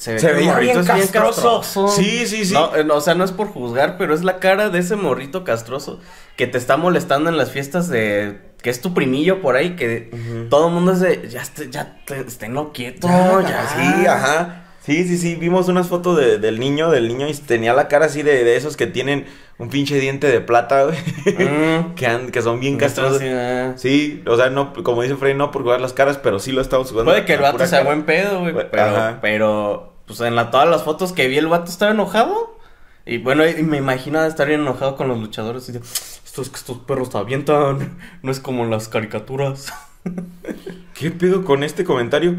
[0.00, 1.88] Se, ve Se veía bien es bien castroso.
[1.88, 2.54] Sí, sí, sí.
[2.54, 4.96] No, eh, no, o sea, no es por juzgar, pero es la cara de ese
[4.96, 6.00] morrito castroso
[6.36, 10.10] que te está molestando en las fiestas de que es tu primillo por ahí, que
[10.48, 13.48] todo el mundo es de, ya, esté- ya te- esténlo quieto, No, ya.
[13.48, 14.56] ya, sí, ajá.
[14.82, 18.06] Sí, sí, sí, vimos unas fotos de- del niño, del niño y tenía la cara
[18.06, 19.26] así de, de esos que tienen
[19.58, 20.96] un pinche diente de plata, güey.
[21.26, 21.94] Mm.
[21.94, 23.18] que, han- que son bien castrosos.
[23.18, 23.72] Sí, ah.
[23.76, 26.62] Sí, o sea, no, como dice Frey, no por jugar las caras, pero sí lo
[26.62, 27.12] estamos jugando.
[27.12, 28.54] Puede que el vato sea buen pedo, güey.
[28.70, 32.58] Pero, pero, pues en la, todas las fotos que vi, el vato estaba enojado.
[33.06, 35.68] Y bueno, y me imagino de estar bien enojado con los luchadores.
[35.68, 37.96] Y de, estos, estos perros te avientan.
[38.22, 39.72] No es como en las caricaturas.
[40.94, 42.34] ¿Qué pedo con este comentario?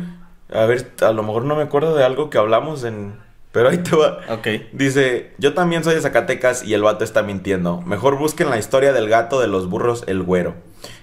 [0.53, 3.13] A ver, a lo mejor no me acuerdo de algo que hablamos en...
[3.53, 4.19] Pero ahí te va.
[4.29, 4.47] ok.
[4.73, 7.81] Dice, yo también soy de Zacatecas y el vato está mintiendo.
[7.83, 10.55] Mejor busquen la historia del gato de los burros, el güero.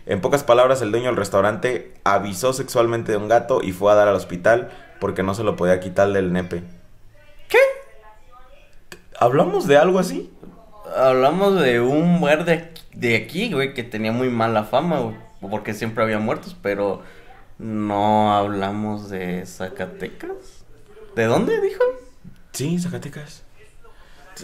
[0.04, 3.94] En pocas palabras, el dueño del restaurante avisó sexualmente de un gato y fue a
[3.94, 6.62] dar al hospital porque no se lo podía quitar del nepe.
[7.48, 7.58] ¿Qué?
[9.18, 10.32] ¿Hablamos de algo así?
[10.96, 15.16] Hablamos de un muerde de aquí, güey, que tenía muy mala fama, güey.
[15.50, 17.02] Porque siempre había muertos, pero
[17.58, 20.64] no hablamos de Zacatecas.
[21.14, 21.82] ¿De dónde dijo?
[22.52, 23.44] Sí, Zacatecas.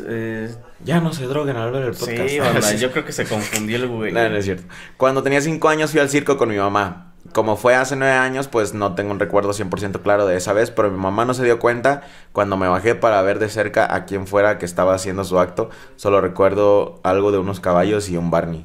[0.06, 0.52] Eh,
[0.84, 2.28] Ya no se droguen al ver el podcast.
[2.28, 4.12] sí, banda, yo creo que se confundió el güey.
[4.12, 4.64] No, no es cierto.
[4.96, 7.13] Cuando tenía 5 años fui al circo con mi mamá.
[7.32, 10.70] Como fue hace 9 años, pues no tengo un recuerdo 100% claro de esa vez,
[10.70, 14.04] pero mi mamá no se dio cuenta cuando me bajé para ver de cerca a
[14.04, 15.70] quién fuera que estaba haciendo su acto.
[15.96, 18.64] Solo recuerdo algo de unos caballos y un Barney.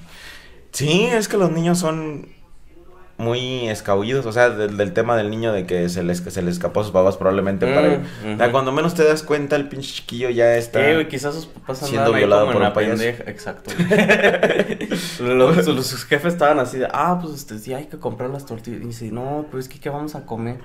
[0.71, 2.27] Sí, es que los niños son
[3.19, 6.41] muy escabullidos, o sea, del, del tema del niño de que se les, que se
[6.41, 7.87] le escapó a sus papás probablemente Mm, para...
[7.89, 8.33] ujú.
[8.33, 10.89] O sea, cuando menos te das cuenta, el pinche chiquillo ya está...
[10.89, 12.97] Eh, güey, quizás sus papás siendo violado por en un la payaso.
[13.03, 13.23] pendeja.
[13.29, 13.71] Exacto.
[15.19, 18.45] los, los- sus jefes estaban así de, ah, pues este, sí hay que comprar las
[18.45, 18.81] tortillas.
[18.81, 20.57] Y dice, no, pero es que ¿qué vamos a comer?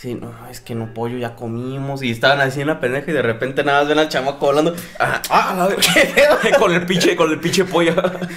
[0.00, 2.02] Sí, no, es que no pollo, ya comimos.
[2.02, 4.74] Y estaban así en la pendeja y de repente nada más ven al chamaco hablando.
[4.98, 7.92] Ah, ah, la con el pinche, con el pinche pollo.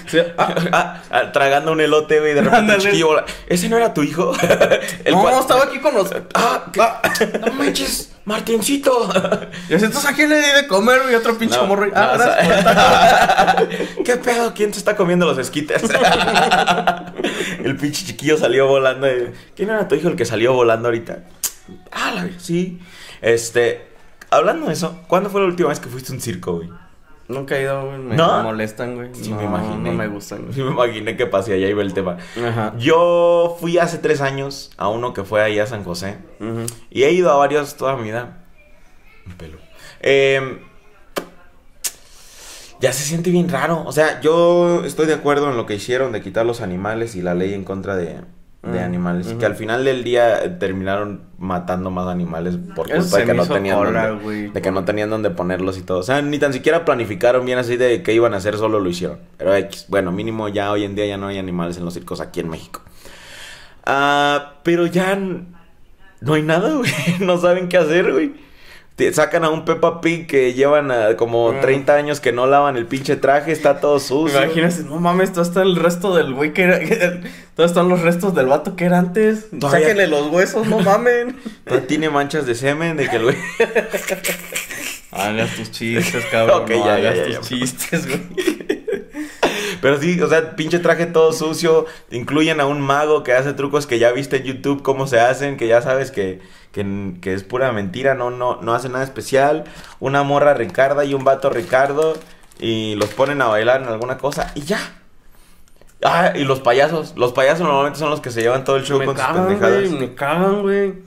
[0.06, 3.78] Sí, ah, Ah, ah, tragando un elote, güey, de repente el chiquillo, ese ¿Ese no
[3.78, 4.34] era tu hijo?
[5.06, 6.12] El no, estaba aquí con los.
[6.34, 7.02] Ah, ah.
[7.39, 9.10] no manches, Martincito.
[9.69, 11.89] Y así, entonces a quién le di de comer, y otro pinche morro.
[11.95, 13.56] Ah,
[14.04, 14.54] ¿Qué pedo?
[14.54, 15.82] ¿Quién te está comiendo los esquites?
[17.63, 19.08] el pinche chiquillo salió volando.
[19.56, 21.19] ¿Quién era tu hijo el que salió volando ahorita?
[21.91, 22.80] Ah, la sí.
[23.21, 23.88] Este,
[24.30, 26.69] hablando de eso, ¿cuándo fue la última vez que fuiste a un circo, güey?
[27.28, 27.99] Nunca he ido, güey.
[27.99, 29.10] Me, molestan, güey.
[29.13, 29.91] Sí, me imaginé.
[29.91, 32.17] No me gustan, Sí, me imaginé que pasé allá iba el tema.
[32.38, 32.73] Ajá.
[32.78, 36.17] Yo fui hace tres años a uno que fue ahí a San José.
[36.89, 38.43] Y he ido a varios toda mi vida.
[39.26, 39.58] Un pelo.
[40.02, 40.62] Eh,
[42.82, 43.84] ya se siente bien raro.
[43.86, 47.21] O sea, yo estoy de acuerdo en lo que hicieron de quitar los animales y
[47.21, 48.19] la ley en contra de,
[48.63, 49.36] de mm, animales.
[49.38, 53.84] Que al final del día terminaron matando más animales por culpa de que, no tenían
[53.84, 55.99] dónde, de que no tenían dónde ponerlos y todo.
[55.99, 58.89] O sea, ni tan siquiera planificaron bien así de qué iban a hacer, solo lo
[58.89, 59.19] hicieron.
[59.38, 62.21] Pero X, bueno, mínimo ya hoy en día ya no hay animales en los circos
[62.21, 62.82] aquí en México.
[63.86, 66.91] Ah, pero ya no hay nada, güey.
[67.19, 68.53] No saben qué hacer, güey
[69.13, 71.95] sacan a un Peppa Pig que llevan como 30 mm.
[71.95, 74.41] años que no lavan el pinche traje, está todo sucio.
[74.43, 76.79] Imagínate, no mames, todo está el resto del güey que era.
[77.56, 79.47] todos están los restos del vato que era antes.
[79.60, 81.38] Sáquenle los huesos, no mamen.
[81.88, 83.38] tiene manchas de semen de que el güey.
[85.12, 86.65] Hagas tus chistes, cabrón.
[86.67, 88.83] ya, hagas tus chistes, güey.
[89.84, 91.86] Pero sí, o sea, pinche traje todo sucio.
[92.10, 95.58] Incluyen a un mago que hace trucos que ya viste en YouTube cómo se hacen,
[95.58, 96.39] que ya sabes que
[96.72, 99.65] que, es pura mentira, no, no, no hace nada especial.
[100.00, 102.13] Una morra Ricarda y un vato Ricardo
[102.62, 104.80] y los ponen a bailar en alguna cosa y ya.
[106.02, 107.13] Ah, y los payasos.
[107.17, 109.91] Los payasos normalmente son los que se llevan todo el show con sus pendejadas.
[109.91, 110.93] me cagan, güey.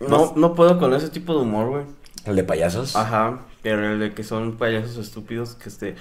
[0.00, 1.84] No, no puedo con ese tipo de humor, güey.
[2.24, 2.96] ¿El de payasos?
[2.96, 5.94] Ajá, pero el de que son payasos estúpidos que este...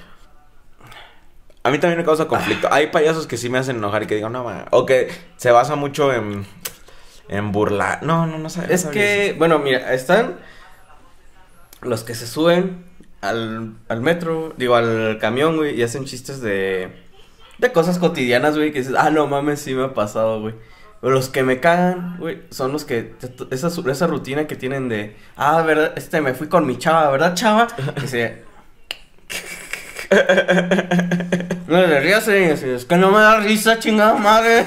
[1.69, 2.67] A mí también me causa conflicto.
[2.71, 4.65] Hay payasos que sí me hacen enojar y que digo, no, ma.
[4.71, 6.45] O que se basa mucho en
[7.29, 8.03] en burlar.
[8.03, 8.71] No, no, no sabes.
[8.71, 10.37] Es que, bueno, mira, están
[11.81, 12.85] los que se suben
[13.21, 16.91] al, al metro, digo, al camión, güey, y hacen chistes de,
[17.59, 20.55] de cosas cotidianas, güey, que dices, ah, no mames, sí me ha pasado, güey.
[21.01, 23.13] Los que me cagan, güey, son los que,
[23.51, 27.35] esa, esa rutina que tienen de, ah, verdad, este, me fui con mi chava, ¿verdad,
[27.35, 27.67] chava?
[28.03, 28.48] Y se...
[31.67, 34.65] no le rías, es que no me da risa, chingada madre.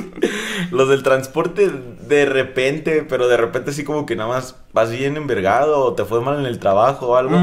[0.70, 1.70] Los del transporte
[2.08, 6.04] de repente, pero de repente así como que nada más vas bien envergado o te
[6.04, 7.38] fue mal en el trabajo o algo.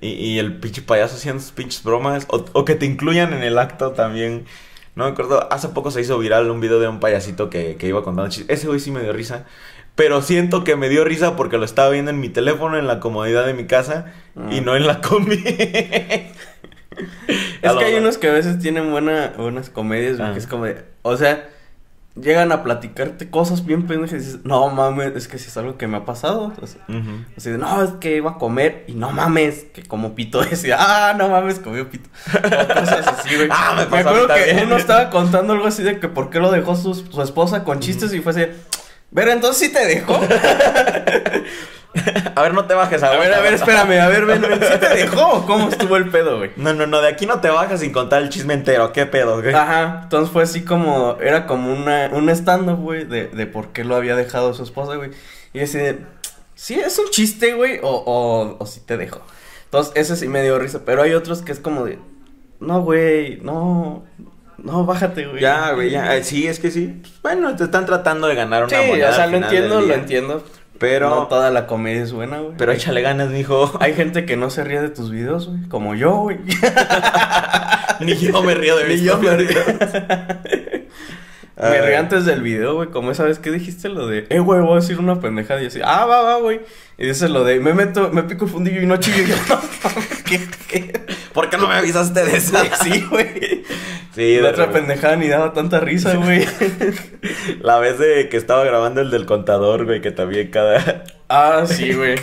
[0.00, 2.26] y, el pinche payaso haciendo sus pinches bromas.
[2.28, 4.46] O, que te incluyan en el acto también.
[4.94, 7.88] No me acuerdo, hace poco se hizo viral un video de un payasito que, que
[7.88, 8.58] iba contando chistes.
[8.58, 9.46] Ese güey sí me dio risa.
[9.96, 13.00] Pero siento que me dio risa porque lo estaba viendo en mi teléfono, en la
[13.00, 14.12] comodidad de mi casa
[14.50, 14.62] y ah.
[14.62, 15.42] no en la combi.
[17.62, 20.84] es que hay unos que a veces tienen buena, buenas comedias, que es como de,
[21.02, 21.48] o sea,
[22.20, 25.76] llegan a platicarte cosas bien pendejas y dices, no mames, es que si es algo
[25.76, 26.52] que me ha pasado.
[27.36, 30.76] Así de, no, es que iba a comer y no mames, que como pito decía,
[30.78, 32.08] ah, no mames, comió pito.
[32.32, 33.48] cosas así, güey.
[33.52, 36.50] ah, me, me acuerdo que uno estaba contando algo así de que por qué lo
[36.50, 38.42] dejó su, su esposa con chistes y fue así,
[39.14, 40.20] pero entonces sí te dejó.
[42.34, 44.60] a ver, no te bajes A ver, a ver, espérame, a ver, ven, ven.
[44.60, 46.50] ¿Sí te dejó cómo estuvo el pedo, güey?
[46.56, 48.92] No, no, no, de aquí no te bajas sin contar el chisme entero.
[48.92, 49.54] ¿Qué pedo, güey?
[49.54, 53.84] Ajá, entonces fue así como, era como una, un stand-up, güey, de, de por qué
[53.84, 55.10] lo había dejado su esposa, güey.
[55.52, 55.98] Y ese,
[56.54, 59.20] sí, es un chiste, güey, o, o, o sí te dejó.
[59.64, 61.98] Entonces, ese sí me dio risa, pero hay otros que es como de,
[62.60, 64.04] no, güey, no,
[64.58, 65.40] no, bájate, güey.
[65.40, 66.16] Ya, güey, ya.
[66.16, 67.02] Eh, sí, es que sí.
[67.22, 70.44] Bueno, te están tratando de ganar una sí, o sea, lo entiendo, lo entiendo.
[70.80, 71.10] Pero.
[71.10, 72.54] No toda la comedia es buena, güey.
[72.56, 73.70] Pero échale ganas, mijo.
[73.80, 75.68] Hay gente que no se ríe de tus videos, güey.
[75.68, 76.38] Como yo, güey.
[78.00, 79.60] Ni yo me río de Ni yo me río.
[81.56, 82.88] me río antes del video, güey.
[82.88, 85.62] Como esa vez que dijiste lo de, eh, güey, voy a decir una pendejada.
[85.62, 86.62] Y así, ah, va, va, güey.
[86.96, 89.22] Y dices lo de, me meto, me pico el fundillo y no chillo.
[89.22, 89.36] Y yo,
[90.24, 90.92] ¿qué, qué?
[91.32, 92.56] ¿Por qué no me avisaste de eso?
[92.82, 93.64] sí, güey.
[94.14, 96.44] Sí, la otra pendejada ni daba tanta risa, güey.
[97.62, 101.04] La vez de que estaba grabando el del contador, güey, que también cada.
[101.32, 102.16] Ah, sí, güey.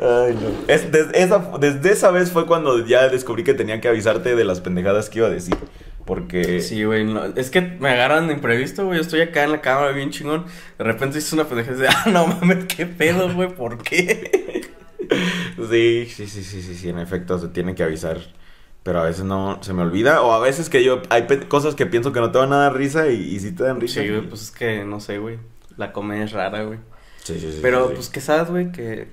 [0.00, 0.64] Ay, no.
[0.66, 4.62] Es, esa, desde esa vez fue cuando ya descubrí que tenía que avisarte de las
[4.62, 5.54] pendejadas que iba a decir.
[6.06, 6.62] Porque.
[6.62, 7.06] Sí, güey.
[7.36, 8.96] es que me agarran de imprevisto, güey.
[8.96, 10.46] Yo estoy acá en la cámara bien chingón.
[10.78, 14.62] De repente dices una pendejada y dices, ah, no mames, qué pedo, güey, ¿por qué?
[15.68, 16.88] Sí, sí, sí, sí, sí, sí.
[16.88, 18.18] En efecto, se tiene que avisar
[18.82, 20.22] pero a veces no se me olvida.
[20.22, 21.02] O a veces que yo.
[21.08, 23.64] Hay cosas que pienso que no te van a dar risa y, y sí te
[23.64, 24.00] dan risa.
[24.02, 25.38] Sí, güey, pues es que no sé, güey.
[25.76, 26.78] La comedia es rara, güey.
[27.22, 27.58] Sí, sí, sí.
[27.62, 29.08] Pero pues que sabes, güey, que.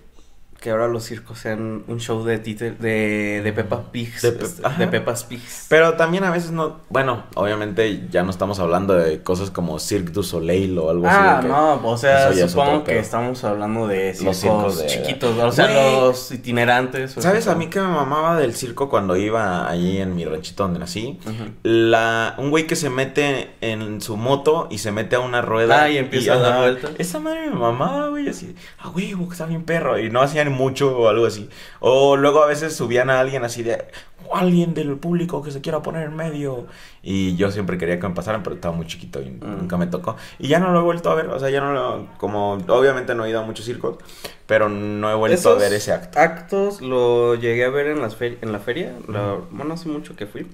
[0.60, 4.22] Que ahora los circos sean un show de títer, de, de Peppa Pigs.
[4.22, 5.68] De Pe- este, de Peppa's Pigs.
[5.70, 10.12] Pero también a veces no, bueno, obviamente ya no estamos hablando de cosas como Cirque
[10.12, 11.42] du Soleil o algo Ah, así.
[11.44, 15.52] que- no, o sea, supongo que estamos hablando de circos, Los circos de- chiquitos, o
[15.54, 15.68] sea,
[16.02, 17.16] los itinerantes.
[17.18, 20.64] o ¿Sabes a mí que me mamaba del circo cuando iba allí en mi ranchito
[20.64, 21.20] donde nací?
[21.64, 25.84] La, un güey que se mete en su moto y se mete a una rueda.
[25.84, 26.92] Ah, y empieza a dar vueltas.
[26.98, 28.56] Esa madre me mamaba, güey, así.
[28.80, 29.98] Ah, güey, está bien perro.
[29.98, 31.50] Y no hacían mucho o algo así.
[31.80, 33.86] O luego a veces subían a alguien así de.
[34.28, 36.68] "O alguien del público que se quiera poner en medio.
[37.02, 39.40] Y yo siempre quería que me pasaran, pero estaba muy chiquito y Mm.
[39.62, 40.18] nunca me tocó.
[40.38, 41.28] Y ya no lo he vuelto a ver.
[41.30, 42.08] O sea, ya no lo.
[42.18, 42.54] Como.
[42.68, 43.98] Obviamente no he ido a muchos circos.
[44.46, 46.20] Pero no he vuelto a ver ese acto.
[46.20, 48.94] Actos lo llegué a ver en, las fer- en la feria.
[49.08, 50.48] la- bueno, hace mucho que fui.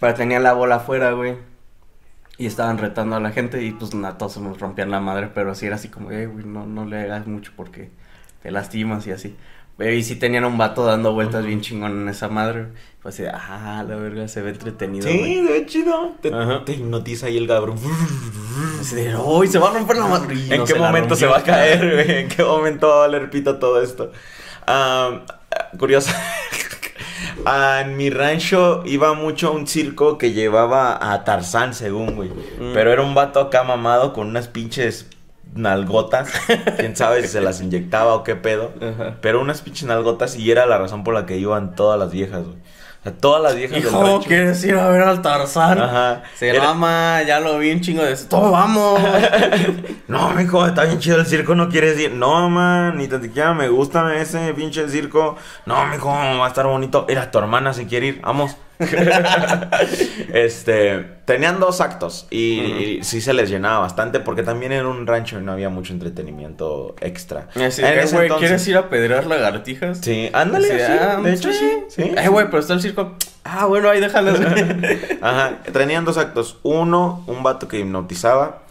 [0.00, 1.36] Pero tenía la bola afuera, güey.
[2.38, 5.28] Y estaban retando a la gente y pues nada, todos se nos rompían la madre.
[5.34, 7.90] Pero así era así como, güey, no, no le hagas mucho porque
[8.42, 9.36] te lastimas y así.
[9.78, 12.68] Y sí tenían un vato dando vueltas bien chingón en esa madre.
[13.00, 15.42] Fue así, ah, la verga, se ve entretenido, Sí, güey.
[15.42, 16.12] de chido.
[16.20, 16.30] Te,
[16.64, 17.76] te hipnotiza ahí el cabrón.
[18.80, 20.34] Así de, uy, se va a romper la madre.
[20.50, 22.20] ¿En no qué se momento se va a caer, güey?
[22.20, 24.12] ¿En qué momento va a valer pito todo esto?
[25.78, 26.10] Curioso.
[27.44, 32.28] Ah, en mi rancho iba mucho a un circo que llevaba a Tarzán, según, güey.
[32.28, 32.72] Mm.
[32.72, 35.08] Pero era un vato acá mamado con unas pinches
[35.54, 36.30] nalgotas.
[36.78, 38.72] Quién sabe si se las inyectaba o qué pedo.
[38.80, 39.16] Ajá.
[39.20, 42.42] Pero unas pinches nalgotas y era la razón por la que iban todas las viejas,
[42.44, 42.56] güey.
[42.56, 44.28] O sea, todas las viejas del Hijo, rancho.
[44.28, 45.80] ¿quieres ir a ver al Tarzán?
[45.80, 46.22] Ajá.
[46.36, 48.14] Se Era- mama, ya lo vi un chingo de...
[48.16, 49.00] ¡Todo vamos!
[50.08, 52.12] No, mijo, está bien chido el circo, no quieres ir.
[52.12, 55.36] No, man, ni tan siquiera me gusta ese pinche circo.
[55.64, 57.06] No, mijo, va a estar bonito.
[57.08, 58.56] Era tu hermana si quiere ir, vamos.
[60.32, 65.06] este, tenían dos actos y, y sí se les llenaba bastante porque también era un
[65.06, 67.48] rancho y no había mucho entretenimiento extra.
[67.54, 69.98] Así, En eh, ese entonces- ¿quieres ir a pedrear lagartijas?
[69.98, 72.02] Sí, ándale, sí, ah, de hecho sí, sí.
[72.16, 73.14] Eh, güey, pero está el circo.
[73.44, 74.38] Ah, bueno, ahí déjalas.
[75.20, 76.58] Ajá, tenían dos actos.
[76.62, 78.62] Uno, un vato que hipnotizaba.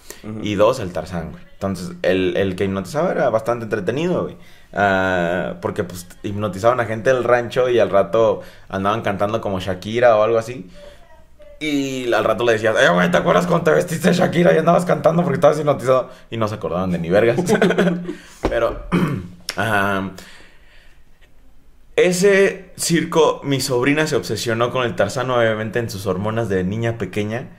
[0.43, 1.43] Y dos, el Tarzán, güey.
[1.53, 4.37] Entonces, el, el que hipnotizaba era bastante entretenido, güey.
[4.73, 10.17] Ah, porque, pues, hipnotizaban a gente del rancho y al rato andaban cantando como Shakira
[10.17, 10.69] o algo así.
[11.59, 14.83] Y al rato le decías, eh, güey, ¿te acuerdas cuando te vestiste Shakira y andabas
[14.85, 16.09] cantando porque estabas hipnotizado?
[16.31, 17.39] Y no se acordaban de ni vergas.
[18.49, 18.87] Pero,
[21.95, 26.97] ese circo, mi sobrina se obsesionó con el Tarzán, obviamente en sus hormonas de niña
[26.97, 27.49] pequeña.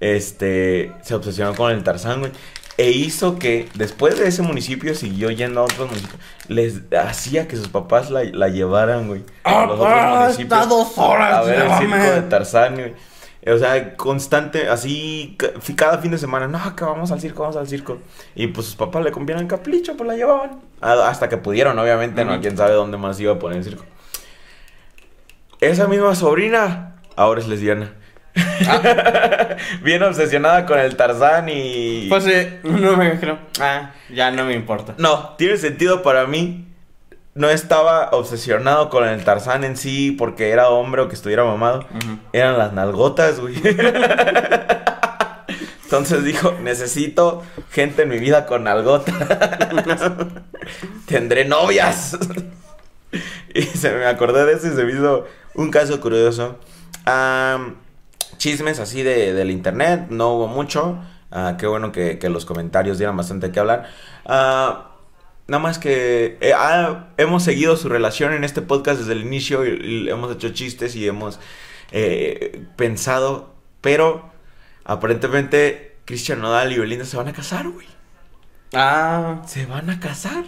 [0.00, 2.32] Este, se obsesionó con el Tarzán, güey.
[2.78, 6.18] E hizo que después de ese municipio siguió yendo a otros municipios.
[6.48, 9.22] Les hacía que sus papás la, la llevaran, güey.
[9.44, 10.60] A los otros Ah, municipios.
[10.60, 12.94] está dos horas, A ver el circo de Tarzán, güey.
[13.44, 15.36] O sea, constante, así,
[15.76, 17.98] cada fin de semana, no, que vamos al circo, vamos al circo.
[18.36, 20.60] Y pues sus papás le convienen capricho, pues la llevaban.
[20.80, 22.40] Hasta que pudieron, obviamente, ¿no?
[22.40, 23.84] Quién sabe dónde más iba a poner el circo.
[25.60, 27.92] Esa misma sobrina ahora es lesbiana.
[29.82, 32.06] Bien obsesionada con el Tarzán y...
[32.08, 33.38] pues eh, no me creo.
[33.60, 34.94] Ah, ya no me importa.
[34.98, 36.68] No, tiene sentido para mí.
[37.34, 41.86] No estaba obsesionado con el Tarzán en sí porque era hombre o que estuviera mamado.
[42.32, 43.54] Eran las nalgotas, güey.
[45.84, 49.14] Entonces dijo, necesito gente en mi vida con nalgotas.
[51.06, 52.18] Tendré novias.
[53.54, 56.58] y se me acordé de eso y se me hizo un caso curioso.
[57.04, 57.76] Am,
[58.42, 60.98] chismes así de, del internet, no hubo mucho.
[61.30, 63.88] Ah, qué bueno que, que los comentarios dieran bastante que hablar.
[64.26, 64.96] Ah,
[65.46, 69.64] nada más que eh, ah, hemos seguido su relación en este podcast desde el inicio
[69.64, 71.38] y, y hemos hecho chistes y hemos
[71.92, 74.32] eh, pensado, pero
[74.84, 77.86] aparentemente Cristian Nodal y Belinda se van a casar, güey.
[78.74, 80.44] Ah, Se van a casar.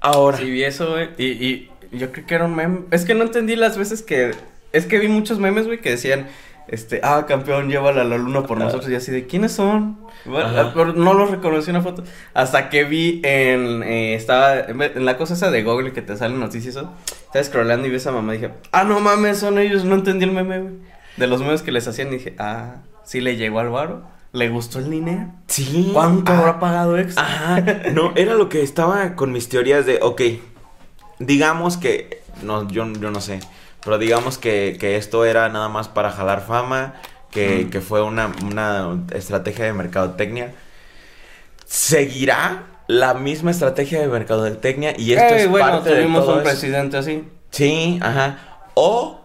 [0.00, 0.36] Ahora.
[0.36, 1.08] sí vi eso, güey.
[1.16, 2.80] Y, y yo creo que era un meme.
[2.90, 4.34] Es que no entendí las veces que...
[4.72, 6.28] Es que vi muchos memes, güey, que decían...
[6.68, 8.64] Este, ah, campeón, llévala a la luna por Ah.
[8.66, 8.90] nosotros.
[8.90, 9.98] Y así de, ¿quiénes son?
[10.24, 12.04] Bueno, pero no los reconocí en una foto.
[12.34, 13.82] Hasta que vi en.
[13.82, 14.58] eh, estaba.
[14.60, 16.76] En en la cosa esa de Google que te salen noticias.
[16.76, 16.92] eso,
[17.26, 19.84] Estaba scrollando y vi a esa mamá y dije, ah, no mames, son ellos.
[19.84, 20.74] No entendí el meme, güey.
[21.16, 22.08] De los memes que les hacían.
[22.08, 24.02] Y dije, ah, sí le llegó al varo.
[24.32, 25.32] Le gustó el dinero.
[25.46, 25.90] Sí.
[25.94, 27.24] ¿Cuánto Ah, habrá pagado extra?
[27.24, 27.60] Ajá.
[27.94, 30.20] No, era lo que estaba con mis teorías de, ok,
[31.18, 33.40] digamos que, no, yo, yo no sé,
[33.84, 36.94] pero digamos que, que esto era nada más para jalar fama,
[37.30, 37.70] que, Mm.
[37.70, 40.52] que fue una, una estrategia de mercadotecnia.
[41.66, 44.94] ¿Seguirá la misma estrategia de mercadotecnia?
[44.98, 47.24] Y esto es bueno, parte de tuvimos todo un presidente así.
[47.50, 48.38] Sí, ajá.
[48.74, 49.20] O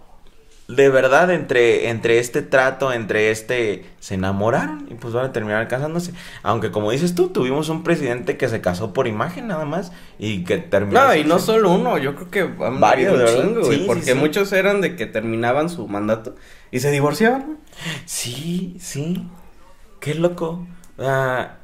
[0.67, 5.67] de verdad entre, entre este trato, entre este, se enamoraron y pues van a terminar
[5.67, 6.13] casándose.
[6.41, 10.43] Aunque como dices tú, tuvimos un presidente que se casó por imagen nada más y
[10.45, 11.03] que terminó.
[11.05, 14.13] No, y no solo uno, yo creo que Varios, un Sí, porque sí.
[14.13, 16.35] muchos eran de que terminaban su mandato
[16.71, 17.57] y se divorciaban.
[18.05, 19.27] Sí, sí.
[19.99, 20.65] Qué loco.
[20.97, 21.57] Ah,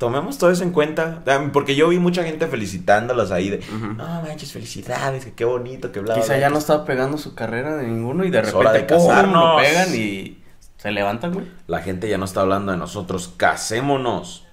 [0.00, 1.22] tomemos todo eso en cuenta.
[1.52, 3.60] Porque yo vi mucha gente felicitándolos ahí de,
[3.96, 6.54] no manches, felicidades, que qué bonito, que bla, Quizá bla, ya bla".
[6.54, 8.96] no estaba pegando su carrera de ninguno y de Es repente de ¡pum!
[8.96, 9.62] lo casarnos.
[9.62, 10.42] pegan y
[10.78, 11.46] se levantan, güey.
[11.68, 14.46] La gente ya no está hablando de nosotros, casémonos.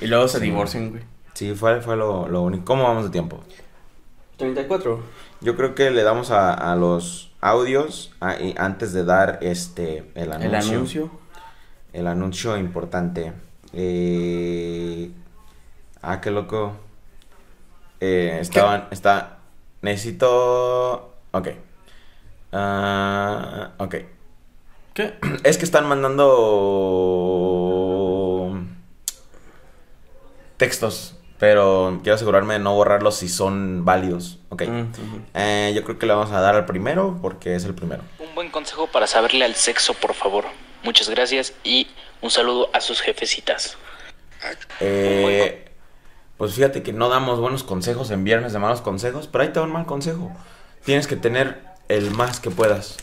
[0.00, 0.44] Y luego se Sí.
[0.44, 1.02] divorcian, güey.
[1.32, 2.66] Sí, fue, fue lo, lo único.
[2.66, 3.40] ¿Cómo vamos de tiempo?
[4.36, 5.02] 34.
[5.40, 10.32] Yo creo que le damos a, a los audios y antes de dar este el
[10.32, 10.48] anuncio.
[10.48, 11.10] El anuncio.
[11.94, 13.32] El anuncio importante.
[13.72, 15.10] Eh,
[16.02, 16.76] ah, qué loco.
[18.00, 19.38] Eh, estaban, está,
[19.82, 21.48] necesito, ok.
[22.52, 23.96] Ah, ok.
[24.94, 25.14] ¿Qué?
[25.44, 26.30] Es que están mandando
[30.56, 34.38] textos, pero quiero asegurarme de no borrarlos si son válidos.
[34.48, 34.62] Ok.
[34.62, 34.92] Mm.
[35.34, 38.02] Eh, yo creo que le vamos a dar al primero porque es el primero.
[38.18, 40.44] Un buen consejo para saberle al sexo, por favor.
[40.82, 41.88] Muchas gracias y
[42.20, 43.76] un saludo a sus jefecitas.
[44.80, 45.70] Eh,
[46.36, 49.60] pues fíjate que no damos buenos consejos en viernes de malos consejos, pero ahí te
[49.60, 50.32] va un mal consejo.
[50.84, 52.96] Tienes que tener el más que puedas.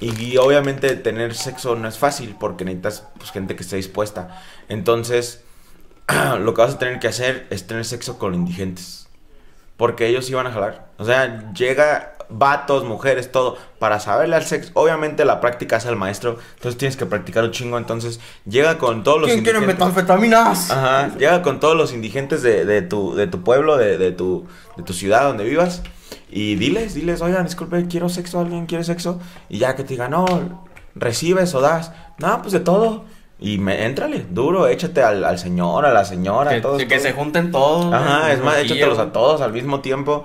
[0.00, 4.42] Y, y obviamente tener sexo no es fácil porque necesitas pues, gente que esté dispuesta.
[4.68, 5.42] Entonces,
[6.38, 9.08] lo que vas a tener que hacer es tener sexo con indigentes.
[9.76, 10.88] Porque ellos iban a jalar.
[10.98, 14.70] O sea, llega vatos, mujeres, todo, para saberle al sexo.
[14.74, 16.38] Obviamente la práctica es el maestro.
[16.54, 17.78] Entonces tienes que practicar un chingo.
[17.78, 19.86] Entonces, llega con todos los ¿Quién quiere indigentes.
[19.86, 20.70] metanfetaminas?
[20.70, 24.46] Ajá, llega con todos los indigentes de, de tu, de tu pueblo, de, de tu,
[24.76, 25.82] de tu ciudad donde vivas.
[26.30, 29.20] Y diles, diles, oigan, disculpe, quiero sexo, alguien quiere sexo.
[29.48, 30.64] Y ya que te digan, no,
[30.94, 31.92] recibes o das.
[32.18, 33.04] No, pues de todo.
[33.40, 36.78] Y me, éntrale, duro, échate al, al señor, a la señora, Que, a todos.
[36.78, 37.02] que todos.
[37.02, 37.92] se junten todos.
[37.92, 40.24] Ajá, es más, échatelos a todos al mismo tiempo.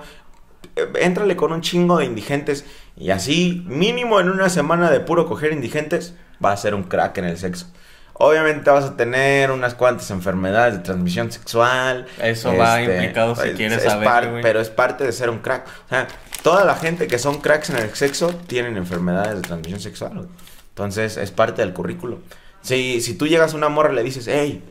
[0.76, 2.64] Eh, Éntrale con un chingo de indigentes.
[2.96, 7.18] Y así, mínimo en una semana de puro coger indigentes, va a ser un crack
[7.18, 7.66] en el sexo.
[8.14, 12.06] Obviamente vas a tener unas cuantas enfermedades de transmisión sexual.
[12.22, 14.40] Eso va implicado si quieres saber.
[14.42, 15.66] Pero es parte de ser un crack.
[15.86, 16.06] O sea,
[16.42, 20.28] toda la gente que son cracks en el sexo tienen enfermedades de transmisión sexual.
[20.68, 22.18] Entonces, es parte del currículo.
[22.60, 24.62] Si, si tú llegas a una morra y le dices, hey,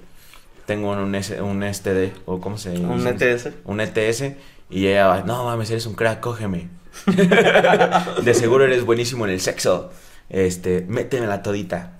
[0.70, 3.32] tengo un, S- un STD, o ¿cómo se Un dice?
[3.34, 3.50] ETS.
[3.66, 4.22] Un ETS,
[4.70, 6.68] y ella va, no mames, eres un crack, cógeme.
[8.24, 9.92] de seguro eres buenísimo en el sexo.
[10.30, 11.94] Este, métemela todita.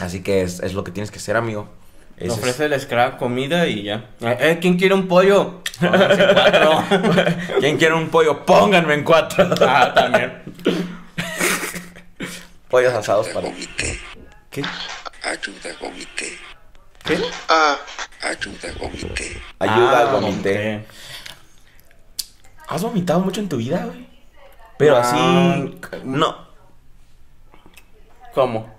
[0.00, 1.68] Así que es, es lo que tienes que hacer, amigo.
[2.16, 4.10] Ese es- Ofrece el scrap comida y ya.
[4.20, 5.62] Eh, eh, ¿quién quiere un pollo?
[5.80, 6.84] Pónganse cuatro.
[7.60, 8.44] ¿Quién quiere un pollo?
[8.44, 9.48] Pónganme en cuatro.
[9.60, 10.32] ah, también.
[12.68, 13.48] Pollos asados para.
[13.48, 14.00] Vomité,
[14.50, 14.62] ¿Qué?
[15.22, 16.36] ayuda, vomité,
[17.04, 17.14] ¿Qué?
[18.22, 19.42] ayuda, vomité.
[19.58, 20.86] Ayuda Ah, vomité.
[22.68, 24.08] ¿Has vomitado mucho en tu vida, güey?
[24.78, 25.78] Pero Ah, así.
[26.04, 26.36] No.
[28.34, 28.72] ¿Cómo?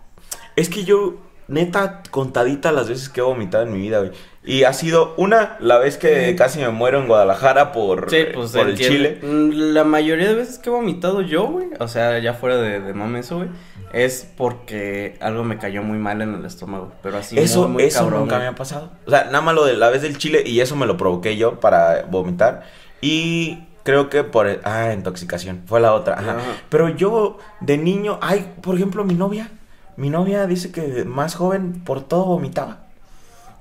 [0.55, 1.15] Es que yo,
[1.47, 4.11] neta, contadita las veces que he vomitado en mi vida, güey.
[4.45, 8.51] Y ha sido una, la vez que casi me muero en Guadalajara por, Sí, pues
[8.51, 9.19] por el chile.
[9.23, 12.79] Mm, La mayoría de veces que he vomitado yo, güey, o sea, ya fuera de,
[12.79, 13.49] de mame eso, güey,
[13.91, 16.91] es porque algo me cayó muy mal en el estómago.
[17.01, 18.47] Pero así Eso, muy, muy eso cabrón, nunca güey.
[18.47, 18.91] me ha pasado.
[19.07, 21.37] O sea, nada más lo de la vez del chile y eso me lo provoqué
[21.37, 22.63] yo para vomitar.
[23.01, 24.47] Y creo que por...
[24.63, 25.61] Ah, intoxicación.
[25.65, 26.19] Fue la otra.
[26.19, 26.31] Ajá.
[26.33, 26.41] Ajá.
[26.69, 28.19] Pero yo de niño...
[28.21, 29.49] Ay, por ejemplo, mi novia.
[29.97, 32.84] Mi novia dice que más joven por todo vomitaba.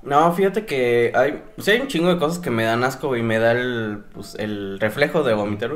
[0.05, 3.21] No, fíjate que hay, sí hay un chingo de cosas que me dan asco güey,
[3.21, 5.71] y me da el, pues, el reflejo de vomitar,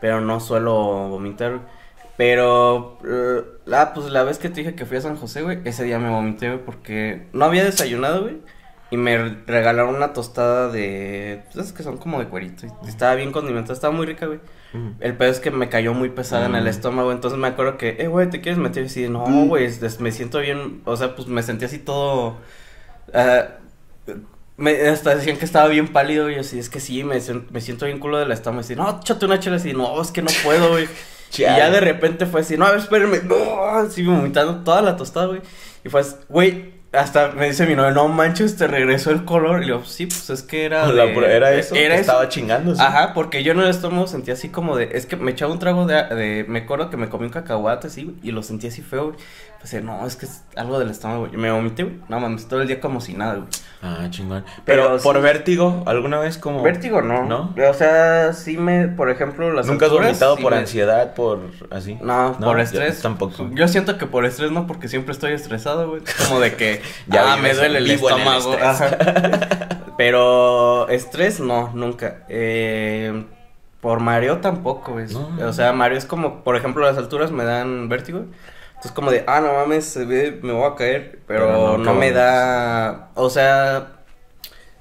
[0.00, 1.62] pero no suelo vomitar, güey.
[2.16, 2.98] Pero,
[3.72, 5.98] ah, pues la vez que te dije que fui a San José, güey, ese día
[5.98, 8.36] me vomité, güey, porque no había desayunado, güey,
[8.90, 13.16] y me regalaron una tostada de, pues esas que son como de cuerito, y estaba
[13.16, 14.38] bien condimentada, estaba muy rica, güey.
[15.00, 16.68] El pedo es que me cayó muy pesada en el Mm.
[16.68, 18.84] estómago, entonces me acuerdo que, eh, güey, ¿te quieres meter?
[18.84, 19.48] Y así, no, Mm.
[19.48, 19.68] güey,
[20.00, 22.36] me siento bien, o sea, pues me sentí así todo...
[23.12, 23.46] ah,
[24.56, 27.18] me, hasta decían que estaba bien pálido y yo así, es que sí, me,
[27.50, 28.60] me siento bien culo del estómago.
[28.60, 30.88] Y así, no, échate una chela así, no, es que no puedo, güey.
[31.36, 34.96] y ya de repente fue así, no, a ver, espérenme, no, así vomitando toda la
[34.96, 35.40] tostada, güey.
[35.84, 39.64] Y fue así, güey, hasta me dice mi novia, no manches, te regresó el color.
[39.64, 40.86] Y yo, sí, pues es que era.
[40.86, 42.02] La de- era eso, Era eso.
[42.02, 42.74] estaba chingando.
[42.74, 42.80] sí.
[42.80, 44.90] Ajá, porque yo en el estómago sentía así como de.
[44.92, 45.94] Es que me echaba un trago de.
[46.14, 49.16] de me acuerdo que me comí un cacahuate así, y lo sentía así feo.
[49.70, 51.38] Pues no, es que es algo del estómago, güey.
[51.38, 51.96] Me vomité, güey.
[52.10, 53.48] No mames, todo el día como si nada, güey.
[53.80, 54.44] Ah, chingón.
[54.66, 55.22] Pero, Pero por sí.
[55.22, 56.62] vértigo, ¿alguna vez como.
[56.62, 57.24] Vértigo, no.
[57.24, 57.54] ¿No?
[57.70, 58.88] O sea, sí me.
[58.88, 59.66] Por ejemplo, las.
[59.66, 61.40] ¿Nunca has vomitado sí por me- ansiedad, por
[61.70, 61.96] así?
[62.02, 63.00] No, por yo estrés.
[63.00, 63.48] tampoco.
[63.52, 66.02] Yo siento que por estrés no, porque siempre estoy estresado, güey.
[66.28, 68.56] Como de que Ya ah, me duele el estómago.
[68.62, 68.98] Ajá.
[69.96, 72.24] Pero estrés no, nunca.
[72.28, 73.24] Eh,
[73.80, 75.06] por mareo tampoco, güey.
[75.12, 75.30] No.
[75.46, 78.24] O sea, mareo es como, por ejemplo, las alturas me dan vértigo.
[78.84, 81.18] Entonces como de, ah, no mames, me voy a caer.
[81.26, 83.92] Pero, Pero no, me da, o sea,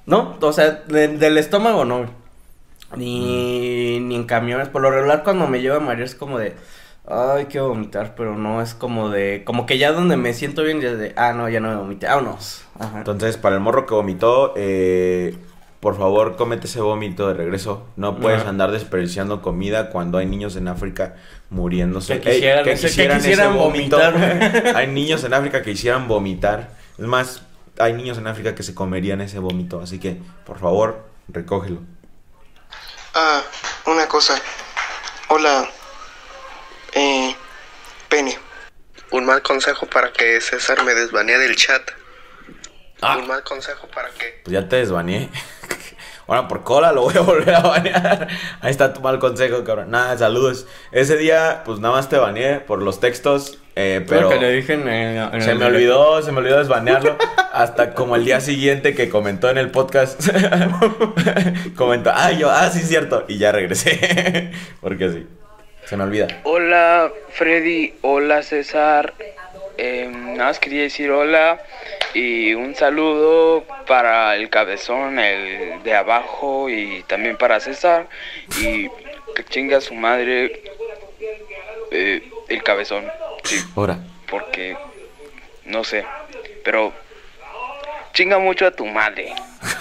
[0.05, 2.07] no, o sea, de- del estómago no.
[2.97, 4.07] Ni, Mm.
[4.09, 4.67] ni en camiones.
[4.67, 6.53] Por lo regular, cuando me lleva Mario es como de.
[7.07, 9.43] Ay, quiero vomitar, pero no es como de.
[9.45, 11.13] Como que ya donde me siento bien, ya de.
[11.15, 12.07] Ah, no, ya no me vomité.
[12.07, 12.65] Vámonos.
[12.77, 12.97] Ajá.
[12.97, 15.37] Entonces, para el morro que vomitó, eh,
[15.83, 17.85] por favor, cómete ese vómito de regreso.
[17.97, 21.15] No puedes andar desperdiciando comida cuando hay niños en África
[21.49, 22.21] muriéndose.
[22.21, 24.15] Que quisieran ese- que quisieran vomitar.
[24.75, 26.69] hay niños en África que quisieran vomitar.
[26.97, 27.41] Es más,
[27.77, 29.81] hay niños en África que se comerían ese vómito.
[29.81, 31.81] Así que, por favor, recógelo.
[33.13, 33.41] Ah,
[33.85, 34.41] una cosa.
[35.27, 35.67] Hola.
[36.93, 37.35] Eh,
[38.07, 38.39] Pene.
[39.11, 41.81] Un mal consejo para que César me desbanee del chat.
[43.05, 43.17] Ah.
[43.17, 44.39] Un mal consejo para que...
[44.45, 45.29] Pues ya te desbaneé.
[46.27, 48.27] Ahora por cola lo voy a volver a banear.
[48.61, 49.91] Ahí está tu mal consejo, cabrón.
[49.91, 50.65] Nada, saludos.
[50.91, 53.59] Ese día, pues nada más te baneé por los textos.
[53.75, 56.59] eh, Pero pero que le dije en, en se el me olvidó, se me olvidó
[56.59, 57.17] desbanearlo.
[57.51, 60.27] Hasta como el día siguiente que comentó en el podcast.
[61.75, 63.25] comentó, ah, yo, ah, sí, cierto.
[63.27, 64.51] Y ya regresé.
[64.81, 65.27] Porque sí.
[65.85, 66.27] Se me olvida.
[66.43, 69.13] Hola Freddy, hola César.
[69.77, 71.59] Eh, nada más quería decir hola
[72.13, 78.07] y un saludo para el cabezón, el de abajo y también para César.
[78.61, 78.87] Y
[79.35, 80.63] que chinga su madre
[81.91, 83.05] eh, el cabezón.
[83.43, 83.97] Sí, Ahora.
[84.29, 84.77] porque
[85.65, 86.05] no sé,
[86.63, 86.93] pero
[88.13, 89.33] chinga mucho a tu madre.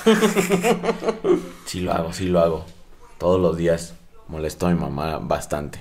[1.66, 2.66] Sí lo hago, sí lo hago.
[3.18, 3.94] Todos los días
[4.28, 5.78] molesto a mi mamá bastante.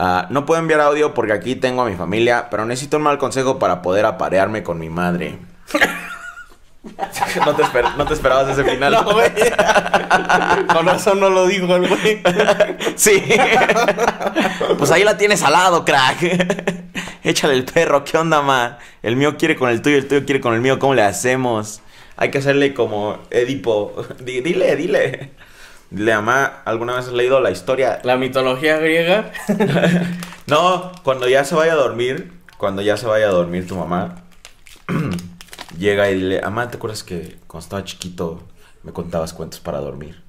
[0.00, 3.18] Ah, no puedo enviar audio porque aquí tengo a mi familia, pero necesito un mal
[3.18, 5.38] consejo para poder aparearme con mi madre.
[7.44, 8.92] no, te esper- no te esperabas ese final.
[8.92, 9.28] No, güey.
[10.72, 12.22] Con razón no lo dijo el güey.
[12.96, 13.22] sí.
[14.78, 16.18] pues ahí la tienes al lado, crack.
[17.24, 18.78] Échale el perro, ¿qué onda, ma?
[19.02, 21.82] El mío quiere con el tuyo, el tuyo quiere con el mío, ¿cómo le hacemos?
[22.16, 23.94] Hay que hacerle como Edipo.
[24.20, 25.32] Di- Dile, dile.
[25.90, 28.00] Dile, mamá, ¿alguna vez has leído la historia?
[28.04, 29.32] La mitología griega.
[30.48, 34.22] No, cuando ya se vaya a dormir, cuando ya se vaya a dormir tu mamá,
[35.78, 38.42] llega y dile, mamá, ¿te acuerdas que cuando estaba chiquito
[38.82, 40.22] me contabas cuentos para dormir?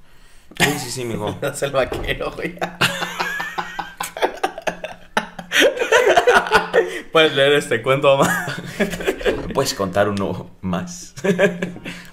[0.59, 1.37] Sí, sí, sí, mijo.
[1.41, 2.59] Es el vaquero, güey.
[7.13, 8.45] Puedes leer este cuento, mamá.
[9.47, 11.15] ¿Me puedes contar uno más?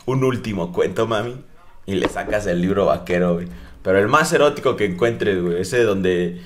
[0.07, 1.45] Un último cuento, mami.
[1.87, 3.49] Y le sacas el libro vaquero, güey.
[3.83, 5.61] Pero el más erótico que encuentres, güey.
[5.61, 6.41] Ese donde.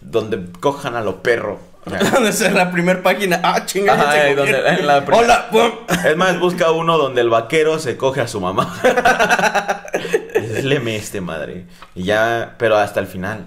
[0.00, 1.58] Donde cojan a los perros.
[1.84, 3.40] O sea, ¿Dónde es la primera página?
[3.42, 4.78] Ah, chinga, ya Ay, se donde- cogieron.
[4.80, 5.48] en la prim- Hola.
[6.04, 8.80] Es más, busca uno donde el vaquero se coge a su mamá.
[10.62, 11.64] leme este, madre.
[11.94, 13.46] Y ya, pero hasta el final.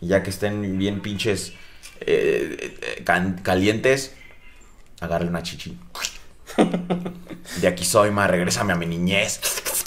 [0.00, 1.52] Ya que estén bien pinches
[2.00, 4.14] eh, eh, can- calientes,
[5.00, 5.76] agarre una chichi.
[7.60, 9.40] De aquí soy, ma, regrésame a mi niñez.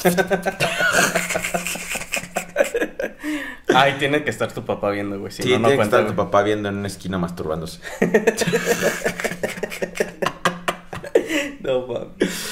[3.74, 5.32] Ay, tiene que estar tu papá viendo, güey.
[5.32, 7.80] Si Sí, no, no tiene que estar tu papá viendo en una esquina masturbándose.
[11.62, 12.50] No, mames.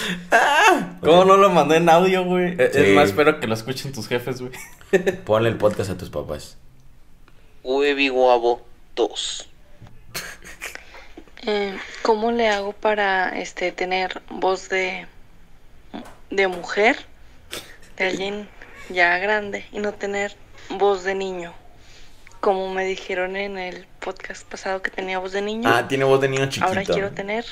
[1.02, 2.54] ¿Cómo no lo mandé en audio, güey?
[2.60, 2.80] Eh, Sí.
[2.80, 4.52] Es más, espero que lo escuchen tus jefes, güey.
[5.26, 6.58] Ponle el podcast a tus papás.
[7.64, 8.64] Huevi Guabo
[8.96, 9.50] 2.
[11.48, 15.08] Eh, ¿Cómo le hago para este tener voz de,
[16.30, 16.98] de mujer,
[18.00, 18.50] de alguien
[18.90, 20.36] ya grande, y no tener
[20.70, 21.54] voz de niño?
[22.40, 26.22] Como me dijeron en el podcast pasado que tenía voz de niño, Ah, tiene voz
[26.22, 26.66] de niño chiquito.
[26.68, 27.46] ahora quiero tener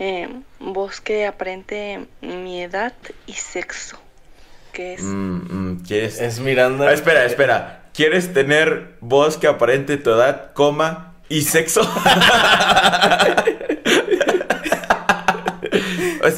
[0.00, 2.92] eh, voz que aparente mi edad
[3.26, 3.98] y sexo,
[4.72, 5.36] que es Mm,
[5.72, 6.20] mm, ¿Quieres?
[6.20, 6.88] Es Miranda.
[6.88, 7.76] Ah, espera, espera.
[7.94, 11.82] ¿Quieres tener voz que aparente tu edad, coma y sexo?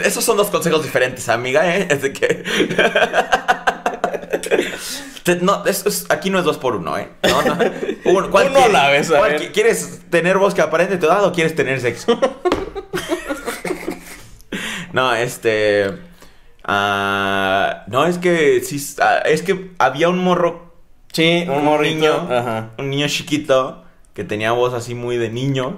[0.05, 1.87] Esos son dos consejos diferentes, amiga, ¿eh?
[1.91, 2.43] Es de que...
[5.23, 7.09] Te- no, eso es- aquí no es dos por uno, ¿eh?
[7.23, 7.57] No, no.
[8.07, 8.73] Uno, ¿cuál Uno quieres?
[8.73, 9.41] la vez, a ¿Cuál ver.
[9.43, 12.19] qui- ¿Quieres tener voz que aparente edad o quieres tener sexo?
[14.93, 15.87] no, este.
[16.65, 18.85] ah, no, es que sí.
[19.01, 20.73] ah, es que había un morro.
[21.13, 21.95] Sí, un morrito.
[21.95, 22.29] niño.
[22.31, 22.71] Ajá.
[22.79, 23.85] Un niño chiquito
[24.15, 25.77] que tenía voz así muy de niño.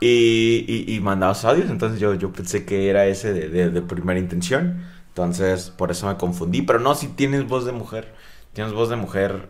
[0.00, 1.70] Y, y, y mandaba sus audios.
[1.70, 4.84] Entonces yo, yo pensé que era ese de, de- de primera intención.
[5.08, 6.62] Entonces por eso me confundí.
[6.62, 8.14] Pero no, si tienes voz de mujer.
[8.52, 9.48] Tienes voz de mujer.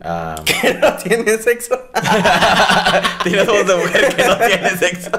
[0.00, 0.36] ah,
[0.80, 1.78] ¿No tiene sexo?
[3.22, 5.10] tienes voz de mujer que no tiene sexo.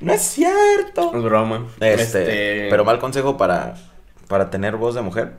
[0.00, 1.12] no es cierto.
[1.14, 1.66] Es broma.
[1.80, 3.74] Este, pero mal consejo para,
[4.26, 5.34] para tener voz de mujer.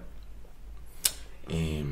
[1.49, 1.83] Eh,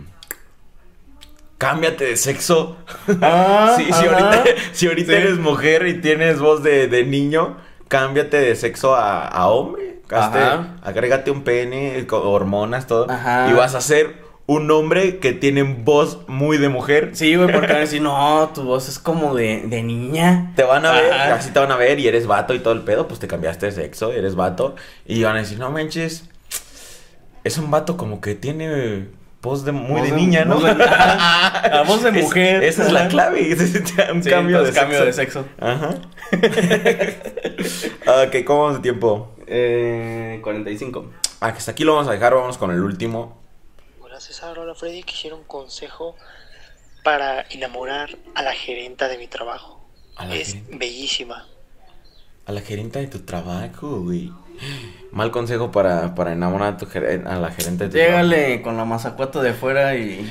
[1.57, 2.77] cámbiate de sexo.
[3.21, 4.43] Ah, Sí, si ahorita,
[4.73, 5.17] si ahorita Sí.
[5.17, 9.99] eres mujer y tienes voz de, de niño, cámbiate de sexo a, a hombre.
[10.09, 13.09] Hazte- agrégate un pene, hormonas, todo.
[13.11, 13.49] Ajá.
[13.49, 17.09] Y vas a ser un hombre que tiene voz muy de mujer.
[17.11, 20.53] Sí, güey, porque van a decir, no, tu voz es como de, de niña.
[20.55, 22.83] Te van a ver, así te van a ver y eres vato y todo el
[22.83, 24.75] pedo, pues te cambiaste de sexo, eres vato.
[25.05, 26.29] Y van a decir, no manches,
[27.43, 29.09] es un vato como que tiene
[29.41, 30.55] voz de muy Voz de de- niña, ¿no?
[30.55, 32.63] voz de- Ajá, la voz de Es- mujer.
[32.63, 35.45] esa es la clave, es un Sí, cambio, de entonces, cambio de sexo.
[35.59, 35.95] Ajá.
[38.27, 39.35] ok, ¿cómo vamos de tiempo?
[39.47, 41.11] Eh, 45.
[41.39, 43.37] Ah, que hasta aquí lo vamos a dejar, vamos con el último.
[44.01, 46.15] Hola César, hola Freddy, quisiera un consejo
[47.03, 49.87] para enamorar a la gerenta de mi trabajo.
[50.15, 50.77] A la es gerenta.
[50.77, 51.47] bellísima.
[52.45, 54.31] A la gerente de tu trabajo, güey.
[55.11, 57.97] Mal consejo para, para enamorar a, tu ger- a la gerente de tu.
[57.97, 60.29] Llégale con la mazacuata de fuera y...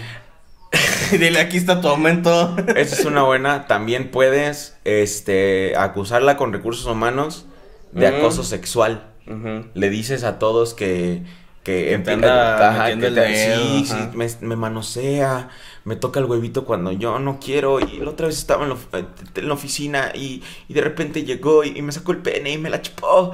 [1.12, 2.56] dile, aquí está tu aumento.
[2.76, 3.66] Esa es una buena.
[3.66, 7.46] También puedes este, acusarla con recursos humanos
[7.92, 8.14] de Mm.
[8.16, 9.02] acoso sexual.
[9.74, 11.22] Le dices a todos que...
[11.64, 14.10] Que, empie- anda ajá, que el te- sí, sí, ajá.
[14.14, 15.48] me, me manosea,
[15.86, 17.78] me toca el huevito cuando yo no quiero.
[17.78, 18.76] Y la otra vez estaba en la,
[19.36, 22.58] en la oficina y, y de repente llegó y, y me sacó el pene y
[22.58, 23.32] me la chupó.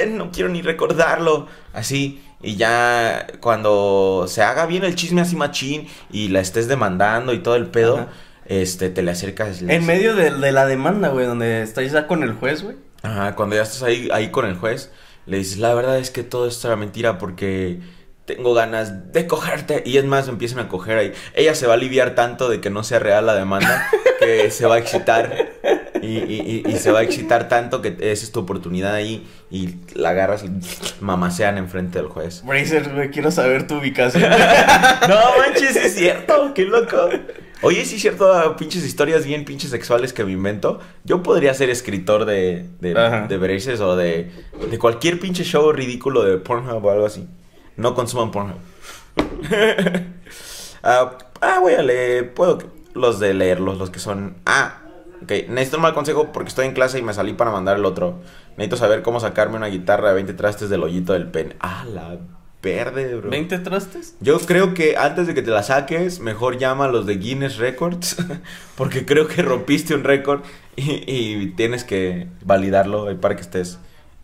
[0.00, 1.46] Eh, no quiero ni recordarlo.
[1.74, 2.22] Así.
[2.42, 7.40] Y ya cuando se haga bien el chisme así machín y la estés demandando y
[7.40, 8.08] todo el pedo, Ajá.
[8.46, 9.60] este, te le acercas.
[9.60, 12.76] le En medio de, de la demanda, güey, donde estáis ya con el juez, güey.
[13.02, 14.90] Ajá, cuando ya estás ahí, ahí con el juez,
[15.26, 17.80] le dices, la verdad es que todo esto era mentira porque
[18.28, 19.82] tengo ganas de cogerte.
[19.84, 21.12] Y es más, empiezan a coger ahí.
[21.34, 23.88] Ella se va a aliviar tanto de que no sea real la demanda
[24.20, 25.48] que se va a excitar.
[26.00, 29.26] Y, y- y- y se va a excitar tanto que esa es tu oportunidad ahí
[29.50, 30.50] y la agarras y
[31.00, 32.44] mamasean enfrente del juez.
[32.44, 34.30] Bracer, quiero saber tu ubicación.
[35.08, 37.08] No manches, es cierto, qué loco.
[37.62, 40.78] Oye, sí es cierto, ah, pinches historias bien pinches sexuales que me invento.
[41.04, 44.30] Yo podría ser escritor de, de Braces o de,
[44.70, 47.26] de cualquier pinche show ridículo de Pornhub o algo así.
[47.78, 48.56] No consuman Pornhub.
[50.82, 52.58] ah, ah, voy a leer, puedo
[52.92, 54.34] los de leerlos, los que son...
[54.44, 54.80] Ah,
[55.22, 57.84] ok, necesito un mal consejo porque estoy en clase y me salí para mandar el
[57.84, 58.18] otro.
[58.56, 61.54] Necesito saber cómo sacarme una guitarra de 20 trastes del hoyito del pene.
[61.60, 62.18] Ah, la
[62.60, 63.30] verde, bro.
[63.30, 64.16] ¿20 trastes?
[64.20, 67.58] Yo creo que antes de que te la saques, mejor llama a los de Guinness
[67.58, 68.16] Records,
[68.76, 70.40] porque creo que rompiste un récord
[70.74, 73.78] y, y tienes que validarlo ahí para que estés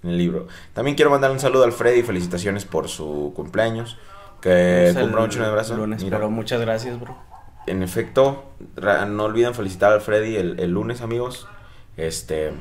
[0.05, 0.46] en el libro.
[0.72, 3.98] También quiero mandar un saludo al Freddy felicitaciones por su cumpleaños,
[4.40, 5.76] que cumpla mucho en el brazo.
[5.76, 7.16] lunes, Mira, pero muchas gracias, bro.
[7.66, 8.52] En efecto,
[9.09, 11.48] no olviden felicitar al Freddy el, el lunes, amigos.
[11.96, 12.52] Este,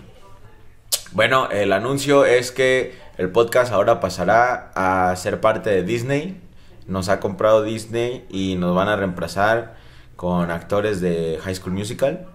[1.11, 6.41] bueno, el anuncio es que el podcast ahora pasará a ser parte de Disney.
[6.87, 9.75] Nos ha comprado Disney y nos van a reemplazar
[10.15, 12.27] con actores de High School Musical.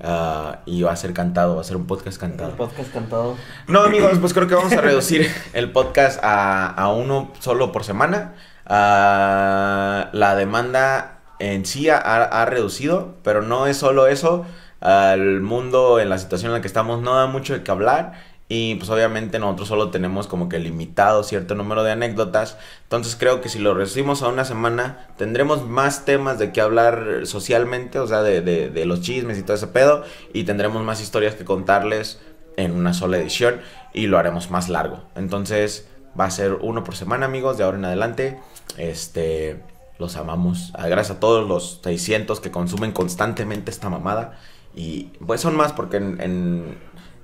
[0.00, 2.50] Ah, y va a ser cantado, va a ser un podcast cantado.
[2.50, 3.36] El podcast cantado.
[3.66, 7.84] No, amigos, pues creo que vamos a reducir el podcast a, a uno solo por
[7.84, 8.34] semana.
[8.66, 14.46] Ah, la demanda en sí ha, ha reducido, pero no es solo eso.
[14.80, 18.12] Al mundo en la situación en la que estamos no da mucho de qué hablar.
[18.50, 22.56] Y pues obviamente nosotros solo tenemos como que limitado cierto número de anécdotas.
[22.84, 27.22] Entonces creo que si lo reducimos a una semana, tendremos más temas de qué hablar
[27.24, 30.02] socialmente, o sea, de, de- los chismes y todo ese pedo.
[30.32, 32.20] Y tendremos más historias que contarles
[32.56, 33.60] en una sola edición.
[33.92, 35.02] Y lo haremos más largo.
[35.14, 35.86] Entonces
[36.18, 38.38] va a ser uno por semana, amigos, de ahora en adelante.
[38.78, 39.60] Este,
[39.98, 40.72] los amamos.
[40.74, 44.38] Ah, Gracias a todos los 600 que consumen constantemente esta mamada.
[44.74, 46.78] Y pues son más porque en,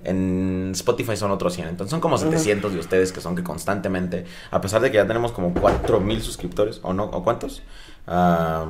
[0.05, 1.69] en Spotify son otros 100.
[1.69, 5.07] Entonces son como 700 de ustedes que son que constantemente, a pesar de que ya
[5.07, 7.05] tenemos como 4000 suscriptores, ¿o no?
[7.05, 7.63] ¿O cuántos?
[8.07, 8.67] Ah,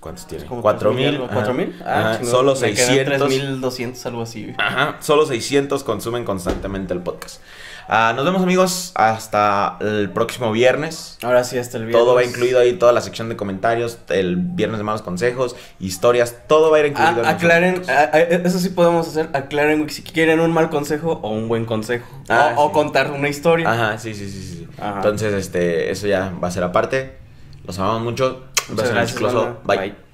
[0.00, 0.44] ¿Cuántos tiene?
[0.44, 1.06] Como 4000.
[1.08, 1.34] algo, ajá.
[1.34, 1.74] ¿Cuatro mil?
[1.84, 2.30] Ajá, Ah, chingón.
[2.30, 3.18] Solo Me quedan 600.
[3.28, 4.52] 3200, algo así.
[4.58, 7.40] Ajá, solo 600 consumen constantemente el podcast.
[7.88, 11.18] Ah, nos vemos amigos hasta el próximo viernes.
[11.22, 12.04] Ahora sí, hasta el viernes.
[12.04, 16.34] Todo va incluido ahí, toda la sección de comentarios, el viernes de malos consejos, historias,
[16.48, 17.22] todo va a ir incluido.
[17.24, 17.96] Ah, en aclaren, nosotros.
[17.96, 21.64] ah, ah, eso sí podemos hacer, aclaren si quieren un mal consejo o un buen
[21.64, 22.06] consejo.
[22.28, 23.70] Ah, o, contar una historia.
[23.70, 24.68] Ajá, sí, sí, sí, sí.
[24.78, 24.96] Ajá.
[24.96, 27.16] Entonces, este, eso ya va a ser aparte.
[27.64, 28.44] Los amamos mucho.
[28.68, 29.20] Un Muchas gracias.
[29.64, 29.76] Bye.
[29.78, 30.05] Bye.